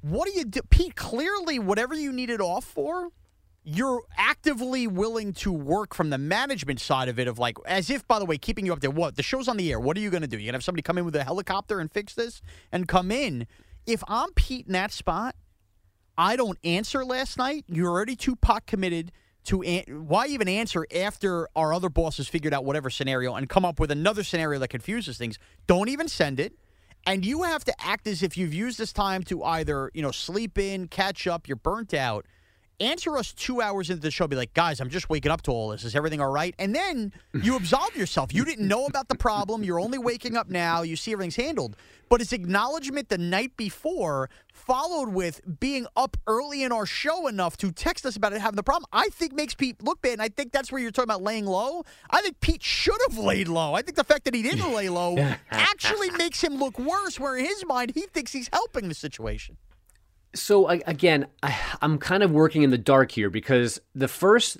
What 0.00 0.26
do 0.26 0.32
you 0.38 0.44
do? 0.44 0.60
Pete, 0.68 0.96
clearly, 0.96 1.58
whatever 1.58 1.94
you 1.94 2.12
need 2.12 2.28
it 2.30 2.40
off 2.40 2.64
for, 2.64 3.08
you're 3.64 4.02
actively 4.18 4.86
willing 4.86 5.32
to 5.32 5.50
work 5.50 5.94
from 5.94 6.10
the 6.10 6.18
management 6.18 6.80
side 6.80 7.08
of 7.08 7.18
it, 7.18 7.26
of 7.26 7.38
like, 7.38 7.56
as 7.66 7.88
if, 7.88 8.06
by 8.06 8.18
the 8.18 8.26
way, 8.26 8.36
keeping 8.36 8.66
you 8.66 8.72
up 8.72 8.80
there. 8.80 8.90
What? 8.90 9.16
The 9.16 9.22
show's 9.22 9.48
on 9.48 9.56
the 9.56 9.72
air. 9.72 9.80
What 9.80 9.96
are 9.96 10.00
you 10.00 10.10
going 10.10 10.22
to 10.22 10.28
do? 10.28 10.36
you're 10.36 10.44
going 10.44 10.52
to 10.52 10.56
have 10.56 10.64
somebody 10.64 10.82
come 10.82 10.98
in 10.98 11.04
with 11.04 11.16
a 11.16 11.24
helicopter 11.24 11.80
and 11.80 11.90
fix 11.90 12.14
this 12.14 12.42
and 12.70 12.86
come 12.86 13.10
in? 13.10 13.46
If 13.86 14.02
I'm 14.06 14.32
Pete 14.34 14.66
in 14.66 14.74
that 14.74 14.92
spot, 14.92 15.34
I 16.16 16.36
don't 16.36 16.58
answer 16.62 17.04
last 17.04 17.38
night. 17.38 17.64
You're 17.66 17.90
already 17.90 18.16
too 18.16 18.36
pot 18.36 18.66
committed 18.66 19.12
to 19.44 19.62
an- 19.62 20.08
why 20.08 20.26
even 20.26 20.48
answer 20.48 20.86
after 20.94 21.48
our 21.56 21.72
other 21.72 21.88
bosses 21.88 22.28
figured 22.28 22.54
out 22.54 22.64
whatever 22.64 22.90
scenario 22.90 23.34
and 23.34 23.48
come 23.48 23.64
up 23.64 23.80
with 23.80 23.90
another 23.90 24.22
scenario 24.22 24.58
that 24.60 24.68
confuses 24.68 25.18
things. 25.18 25.38
Don't 25.66 25.88
even 25.88 26.08
send 26.08 26.38
it. 26.38 26.54
And 27.06 27.24
you 27.24 27.42
have 27.42 27.64
to 27.64 27.74
act 27.78 28.06
as 28.06 28.22
if 28.22 28.36
you've 28.36 28.54
used 28.54 28.78
this 28.78 28.92
time 28.92 29.22
to 29.24 29.42
either, 29.44 29.90
you 29.92 30.00
know, 30.00 30.10
sleep 30.10 30.56
in, 30.56 30.88
catch 30.88 31.26
up, 31.26 31.46
you're 31.46 31.56
burnt 31.56 31.92
out. 31.92 32.26
Answer 32.80 33.16
us 33.16 33.32
two 33.32 33.60
hours 33.60 33.88
into 33.88 34.02
the 34.02 34.10
show, 34.10 34.26
be 34.26 34.34
like, 34.34 34.52
guys, 34.52 34.80
I'm 34.80 34.90
just 34.90 35.08
waking 35.08 35.30
up 35.30 35.42
to 35.42 35.52
all 35.52 35.68
this. 35.68 35.84
Is 35.84 35.94
everything 35.94 36.20
all 36.20 36.30
right? 36.30 36.54
And 36.58 36.74
then 36.74 37.12
you 37.32 37.54
absolve 37.56 37.96
yourself. 37.96 38.34
You 38.34 38.44
didn't 38.44 38.66
know 38.66 38.86
about 38.86 39.08
the 39.08 39.14
problem. 39.14 39.62
You're 39.62 39.78
only 39.78 39.98
waking 39.98 40.36
up 40.36 40.48
now. 40.48 40.82
You 40.82 40.96
see 40.96 41.12
everything's 41.12 41.36
handled. 41.36 41.76
But 42.08 42.20
it's 42.20 42.32
acknowledgement 42.32 43.08
the 43.08 43.18
night 43.18 43.56
before, 43.56 44.28
followed 44.52 45.10
with 45.10 45.40
being 45.60 45.86
up 45.96 46.16
early 46.26 46.62
in 46.62 46.72
our 46.72 46.84
show 46.84 47.28
enough 47.28 47.56
to 47.58 47.70
text 47.70 48.04
us 48.04 48.16
about 48.16 48.32
it 48.32 48.40
having 48.40 48.56
the 48.56 48.62
problem, 48.62 48.86
I 48.92 49.08
think 49.08 49.34
makes 49.34 49.54
Pete 49.54 49.82
look 49.82 50.02
bad. 50.02 50.14
And 50.14 50.22
I 50.22 50.28
think 50.28 50.52
that's 50.52 50.70
where 50.72 50.80
you're 50.80 50.90
talking 50.90 51.10
about 51.10 51.22
laying 51.22 51.46
low. 51.46 51.84
I 52.10 52.22
think 52.22 52.40
Pete 52.40 52.62
should 52.62 52.98
have 53.08 53.18
laid 53.18 53.48
low. 53.48 53.74
I 53.74 53.82
think 53.82 53.96
the 53.96 54.04
fact 54.04 54.24
that 54.24 54.34
he 54.34 54.42
didn't 54.42 54.72
lay 54.74 54.88
low 54.88 55.16
actually 55.50 56.10
makes 56.10 56.42
him 56.42 56.56
look 56.56 56.78
worse, 56.78 57.18
where 57.20 57.36
in 57.36 57.44
his 57.44 57.64
mind, 57.66 57.92
he 57.94 58.02
thinks 58.02 58.32
he's 58.32 58.50
helping 58.52 58.88
the 58.88 58.94
situation. 58.94 59.56
So 60.34 60.68
I- 60.68 60.82
again, 60.86 61.26
I, 61.42 61.56
I'm 61.80 61.98
kind 61.98 62.22
of 62.22 62.30
working 62.30 62.62
in 62.62 62.70
the 62.70 62.78
dark 62.78 63.12
here 63.12 63.30
because 63.30 63.80
the 63.94 64.08
first 64.08 64.58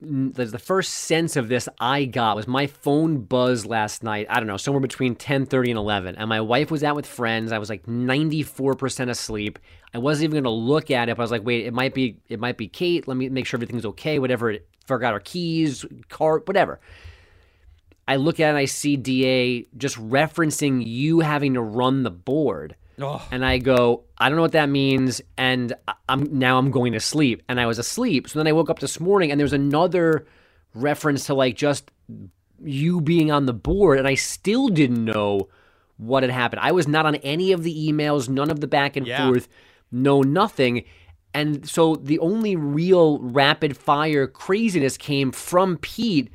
the, 0.00 0.58
first 0.60 0.92
sense 0.92 1.34
of 1.36 1.48
this 1.48 1.68
I 1.80 2.04
got 2.04 2.36
was 2.36 2.46
my 2.46 2.68
phone 2.68 3.22
buzzed 3.22 3.66
last 3.66 4.04
night. 4.04 4.28
I 4.30 4.38
don't 4.38 4.46
know, 4.46 4.56
somewhere 4.56 4.80
between 4.80 5.16
10:30 5.16 5.70
and 5.70 5.78
11, 5.78 6.14
and 6.16 6.28
my 6.28 6.40
wife 6.40 6.70
was 6.70 6.84
out 6.84 6.94
with 6.94 7.06
friends. 7.06 7.50
I 7.50 7.58
was 7.58 7.68
like 7.68 7.84
94% 7.86 9.08
asleep. 9.10 9.58
I 9.92 9.98
wasn't 9.98 10.24
even 10.24 10.34
going 10.42 10.44
to 10.44 10.50
look 10.50 10.90
at 10.90 11.08
it. 11.08 11.16
But 11.16 11.22
I 11.22 11.24
was 11.24 11.30
like, 11.30 11.44
wait, 11.44 11.66
it 11.66 11.74
might 11.74 11.94
be 11.94 12.18
it 12.28 12.38
might 12.38 12.56
be 12.56 12.68
Kate. 12.68 13.08
Let 13.08 13.16
me 13.16 13.28
make 13.28 13.46
sure 13.46 13.58
everything's 13.58 13.86
okay. 13.86 14.18
Whatever. 14.18 14.56
Forgot 14.86 15.12
our 15.12 15.20
keys, 15.20 15.84
car, 16.08 16.42
whatever. 16.46 16.80
I 18.06 18.16
look 18.16 18.40
at 18.40 18.46
it 18.46 18.50
and 18.50 18.58
I 18.58 18.64
see 18.64 18.96
DA 18.96 19.66
just 19.76 19.96
referencing 19.96 20.82
you 20.86 21.20
having 21.20 21.54
to 21.54 21.60
run 21.60 22.04
the 22.04 22.10
board. 22.10 22.74
And 23.30 23.44
I 23.44 23.58
go, 23.58 24.04
I 24.18 24.28
don't 24.28 24.36
know 24.36 24.42
what 24.42 24.52
that 24.52 24.68
means, 24.68 25.20
and 25.36 25.72
I'm 26.08 26.38
now 26.38 26.58
I'm 26.58 26.70
going 26.70 26.92
to 26.92 27.00
sleep. 27.00 27.42
And 27.48 27.60
I 27.60 27.66
was 27.66 27.78
asleep. 27.78 28.28
So 28.28 28.38
then 28.38 28.46
I 28.46 28.52
woke 28.52 28.70
up 28.70 28.80
this 28.80 28.98
morning 29.00 29.30
and 29.30 29.40
there's 29.40 29.52
another 29.52 30.26
reference 30.74 31.26
to 31.26 31.34
like 31.34 31.56
just 31.56 31.90
you 32.62 33.00
being 33.00 33.30
on 33.30 33.46
the 33.46 33.52
board, 33.52 33.98
and 33.98 34.08
I 34.08 34.14
still 34.14 34.68
didn't 34.68 35.04
know 35.04 35.48
what 35.96 36.22
had 36.22 36.30
happened. 36.30 36.60
I 36.62 36.72
was 36.72 36.88
not 36.88 37.06
on 37.06 37.16
any 37.16 37.52
of 37.52 37.62
the 37.62 37.88
emails, 37.88 38.28
none 38.28 38.50
of 38.50 38.60
the 38.60 38.66
back 38.66 38.96
and 38.96 39.06
Yeah. 39.06 39.26
forth, 39.26 39.48
no 39.90 40.22
nothing. 40.22 40.84
And 41.34 41.68
so 41.68 41.94
the 41.96 42.18
only 42.18 42.56
real 42.56 43.18
rapid 43.20 43.76
fire 43.76 44.26
craziness 44.26 44.96
came 44.96 45.30
from 45.30 45.76
Pete 45.76 46.30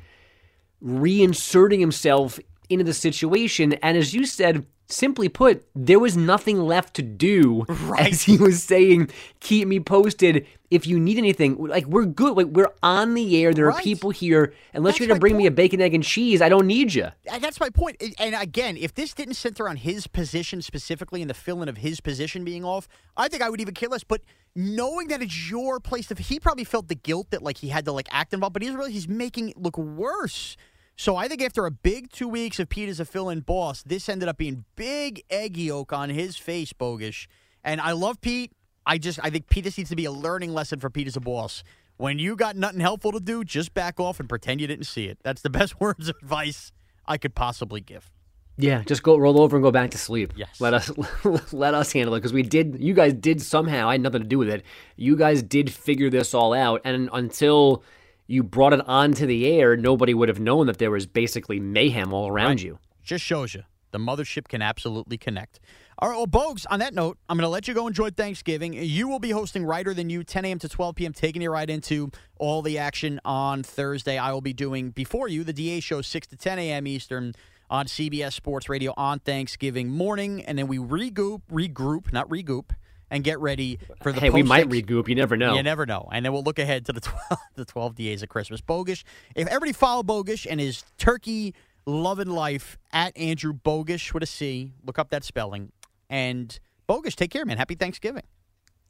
reinserting 0.82 1.80
himself 1.80 2.38
into 2.68 2.84
the 2.84 2.94
situation. 2.94 3.74
And 3.74 3.96
as 3.96 4.14
you 4.14 4.26
said, 4.26 4.66
simply 4.86 5.28
put, 5.28 5.66
there 5.74 5.98
was 5.98 6.16
nothing 6.16 6.60
left 6.60 6.94
to 6.94 7.02
do. 7.02 7.64
As 7.98 8.22
he 8.22 8.36
was 8.36 8.62
saying, 8.62 9.10
keep 9.40 9.68
me 9.68 9.80
posted 9.80 10.46
if 10.70 10.86
you 10.86 10.98
need 10.98 11.18
anything. 11.18 11.56
Like, 11.56 11.86
we're 11.86 12.04
good. 12.04 12.36
Like, 12.36 12.46
we're 12.46 12.72
on 12.82 13.14
the 13.14 13.42
air. 13.42 13.54
There 13.54 13.70
are 13.70 13.80
people 13.80 14.10
here. 14.10 14.52
Unless 14.72 14.94
That's 14.94 15.00
you're 15.00 15.08
going 15.08 15.16
to 15.16 15.20
bring 15.20 15.36
me 15.36 15.46
a 15.46 15.50
bacon, 15.50 15.80
egg, 15.80 15.94
and 15.94 16.02
cheese, 16.02 16.42
I 16.42 16.48
don't 16.48 16.66
need 16.66 16.94
you. 16.94 17.08
Uh, 17.30 17.38
that's 17.38 17.60
my 17.60 17.70
point. 17.70 18.02
And- 18.18 18.34
again, 18.34 18.76
if 18.76 18.94
this 18.94 19.14
didn't 19.14 19.34
center 19.34 19.68
on 19.68 19.76
his 19.76 20.06
position 20.06 20.60
specifically 20.60 21.22
and 21.22 21.30
the 21.30 21.34
fill-in 21.34 21.68
of 21.68 21.78
his 21.78 22.00
position 22.00 22.44
being 22.44 22.64
off, 22.64 22.88
I 23.16 23.28
think 23.28 23.42
I 23.42 23.48
would 23.48 23.60
even 23.60 23.74
care 23.74 23.88
less. 23.88 24.04
But 24.04 24.22
knowing 24.54 25.08
that 25.08 25.22
it's 25.22 25.50
your 25.50 25.80
place 25.80 26.08
to, 26.08 26.14
he 26.14 26.40
probably 26.40 26.64
felt 26.64 26.88
the 26.88 26.94
guilt 26.94 27.30
that 27.30 27.42
like 27.42 27.58
he 27.58 27.68
had 27.68 27.84
to 27.84 27.92
like 27.92 28.08
act 28.10 28.34
involved, 28.34 28.52
but 28.52 28.62
he's 28.62 28.74
really 28.74 28.92
he's 28.92 29.08
making 29.08 29.50
it 29.50 29.56
look 29.56 29.78
worse. 29.78 30.56
So 30.96 31.16
I 31.16 31.26
think 31.26 31.42
after 31.42 31.66
a 31.66 31.70
big 31.70 32.10
two 32.12 32.28
weeks 32.28 32.60
of 32.60 32.68
Pete 32.68 32.88
as 32.88 33.00
a 33.00 33.04
fill-in 33.04 33.40
boss, 33.40 33.82
this 33.82 34.08
ended 34.08 34.28
up 34.28 34.38
being 34.38 34.64
big 34.76 35.22
egg 35.28 35.56
yolk 35.56 35.92
on 35.92 36.08
his 36.08 36.36
face, 36.36 36.72
bogus. 36.72 37.26
And 37.64 37.80
I 37.80 37.92
love 37.92 38.20
Pete. 38.20 38.52
I 38.86 38.98
just 38.98 39.18
I 39.22 39.30
think 39.30 39.48
Pete 39.48 39.64
this 39.64 39.78
needs 39.78 39.90
to 39.90 39.96
be 39.96 40.04
a 40.04 40.12
learning 40.12 40.52
lesson 40.52 40.78
for 40.78 40.90
Pete 40.90 41.06
as 41.06 41.16
a 41.16 41.20
boss. 41.20 41.64
When 41.96 42.18
you 42.18 42.36
got 42.36 42.56
nothing 42.56 42.80
helpful 42.80 43.12
to 43.12 43.20
do, 43.20 43.44
just 43.44 43.72
back 43.72 43.98
off 43.98 44.20
and 44.20 44.28
pretend 44.28 44.60
you 44.60 44.66
didn't 44.66 44.86
see 44.86 45.06
it. 45.06 45.18
That's 45.22 45.42
the 45.42 45.50
best 45.58 45.80
words 45.80 46.08
of 46.08 46.16
advice 46.22 46.70
I 47.06 47.18
could 47.18 47.34
possibly 47.34 47.80
give. 47.80 48.10
Yeah, 48.56 48.82
just 48.84 49.02
go 49.02 49.16
roll 49.16 49.40
over 49.40 49.56
and 49.56 49.64
go 49.64 49.72
back 49.72 49.90
to 49.92 49.98
sleep. 49.98 50.34
Yes. 50.36 50.60
Let 50.60 50.74
us 50.74 50.92
let 51.52 51.74
us 51.74 51.92
handle 51.92 52.14
it 52.14 52.20
because 52.20 52.32
we 52.32 52.42
did. 52.42 52.76
You 52.80 52.94
guys 52.94 53.12
did 53.14 53.42
somehow. 53.42 53.88
I 53.88 53.92
had 53.92 54.00
nothing 54.00 54.22
to 54.22 54.28
do 54.28 54.38
with 54.38 54.48
it. 54.48 54.62
You 54.96 55.16
guys 55.16 55.42
did 55.42 55.72
figure 55.72 56.08
this 56.08 56.34
all 56.34 56.52
out, 56.52 56.80
and 56.84 57.08
until 57.12 57.82
you 58.26 58.42
brought 58.42 58.72
it 58.72 58.80
onto 58.86 59.26
the 59.26 59.46
air, 59.46 59.76
nobody 59.76 60.14
would 60.14 60.28
have 60.28 60.40
known 60.40 60.66
that 60.66 60.78
there 60.78 60.90
was 60.90 61.06
basically 61.06 61.60
mayhem 61.60 62.12
all 62.12 62.28
around 62.28 62.62
you. 62.62 62.78
Just 63.02 63.24
shows 63.24 63.54
you 63.54 63.62
the 63.90 63.98
mothership 63.98 64.48
can 64.48 64.62
absolutely 64.62 65.16
connect. 65.16 65.60
All 66.00 66.08
right, 66.08 66.16
well, 66.16 66.26
Bogues, 66.26 66.66
on 66.68 66.80
that 66.80 66.92
note, 66.92 67.18
I'm 67.28 67.36
going 67.36 67.44
to 67.44 67.48
let 67.48 67.68
you 67.68 67.74
go 67.74 67.86
enjoy 67.86 68.10
Thanksgiving. 68.10 68.72
You 68.74 69.06
will 69.06 69.20
be 69.20 69.30
hosting 69.30 69.64
Reiter 69.64 69.94
Than 69.94 70.10
You, 70.10 70.24
10 70.24 70.44
a.m. 70.44 70.58
to 70.58 70.68
12 70.68 70.96
p.m., 70.96 71.12
taking 71.12 71.40
you 71.40 71.52
right 71.52 71.70
into 71.70 72.10
all 72.36 72.62
the 72.62 72.78
action 72.78 73.20
on 73.24 73.62
Thursday. 73.62 74.18
I 74.18 74.32
will 74.32 74.40
be 74.40 74.52
doing, 74.52 74.90
before 74.90 75.28
you, 75.28 75.44
the 75.44 75.52
DA 75.52 75.78
show, 75.78 76.02
6 76.02 76.26
to 76.26 76.36
10 76.36 76.58
a.m. 76.58 76.88
Eastern 76.88 77.34
on 77.70 77.86
CBS 77.86 78.32
Sports 78.32 78.68
Radio 78.68 78.92
on 78.96 79.20
Thanksgiving 79.20 79.88
morning. 79.88 80.44
And 80.44 80.58
then 80.58 80.66
we 80.66 80.78
regroup, 80.78 81.42
regroup, 81.50 82.12
not 82.12 82.28
regroup, 82.28 82.70
and 83.14 83.22
get 83.22 83.38
ready 83.38 83.78
for 84.02 84.10
the 84.12 84.20
hey, 84.20 84.30
we 84.30 84.42
might 84.42 84.68
regroup. 84.68 85.06
You 85.08 85.14
never 85.14 85.36
know. 85.36 85.54
You 85.54 85.62
never 85.62 85.86
know. 85.86 86.08
And 86.12 86.24
then 86.24 86.32
we'll 86.32 86.42
look 86.42 86.58
ahead 86.58 86.84
to 86.86 86.92
the 86.92 87.00
12, 87.28 87.40
the 87.54 87.64
12 87.64 87.94
DAs 87.94 88.22
of 88.22 88.28
Christmas. 88.28 88.60
Bogusch. 88.60 89.04
If 89.36 89.46
everybody 89.46 89.72
follow 89.72 90.02
Bogusch 90.02 90.46
and 90.50 90.60
his 90.60 90.84
turkey 90.98 91.54
loving 91.86 92.28
life 92.28 92.76
at 92.92 93.16
Andrew 93.16 93.52
Bogusch 93.52 94.12
with 94.12 94.24
a 94.24 94.26
C, 94.26 94.72
look 94.84 94.98
up 94.98 95.10
that 95.10 95.22
spelling. 95.22 95.70
And 96.10 96.58
Bogusch, 96.88 97.14
take 97.14 97.30
care, 97.30 97.44
man. 97.44 97.56
Happy 97.56 97.76
Thanksgiving. 97.76 98.24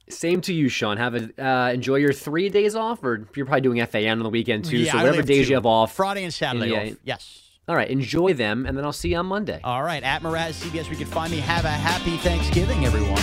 Same 0.09 0.41
to 0.43 0.53
you, 0.55 0.69
Sean. 0.69 0.97
Have 0.97 1.15
a 1.15 1.43
uh, 1.47 1.71
enjoy 1.73 1.97
your 1.97 2.13
three 2.13 2.49
days 2.49 2.75
off, 2.75 3.03
or 3.03 3.27
you're 3.35 3.47
probably 3.47 3.63
doing 3.63 3.85
FAN 3.87 4.19
on 4.19 4.23
the 4.23 4.29
weekend 4.31 4.65
too. 4.65 4.79
Yeah, 4.79 4.93
so 4.93 4.99
whatever 4.99 5.23
days 5.23 5.47
two. 5.47 5.51
you 5.51 5.55
have 5.57 5.65
off, 5.65 5.95
Friday 5.95 6.25
and 6.25 6.33
Saturday 6.35 6.71
Yeah. 6.71 6.93
off. 6.93 6.99
Yes. 7.05 7.41
All 7.67 7.75
right, 7.75 7.89
enjoy 7.89 8.35
them, 8.35 8.67
and 8.67 8.77
then 8.77 8.85
I'll 8.85 8.93
see 8.93 9.11
you 9.11 9.17
on 9.17 9.25
Monday. 9.27 9.61
All 9.65 9.83
right. 9.83 10.03
At 10.03 10.23
Mraz 10.23 10.63
CBS, 10.63 10.91
we 10.91 10.97
can 10.97 11.07
find 11.07 11.33
me. 11.33 11.39
Have 11.39 11.65
a 11.65 11.71
happy 11.71 12.19
Thanksgiving, 12.19 12.85
everyone. 12.85 13.23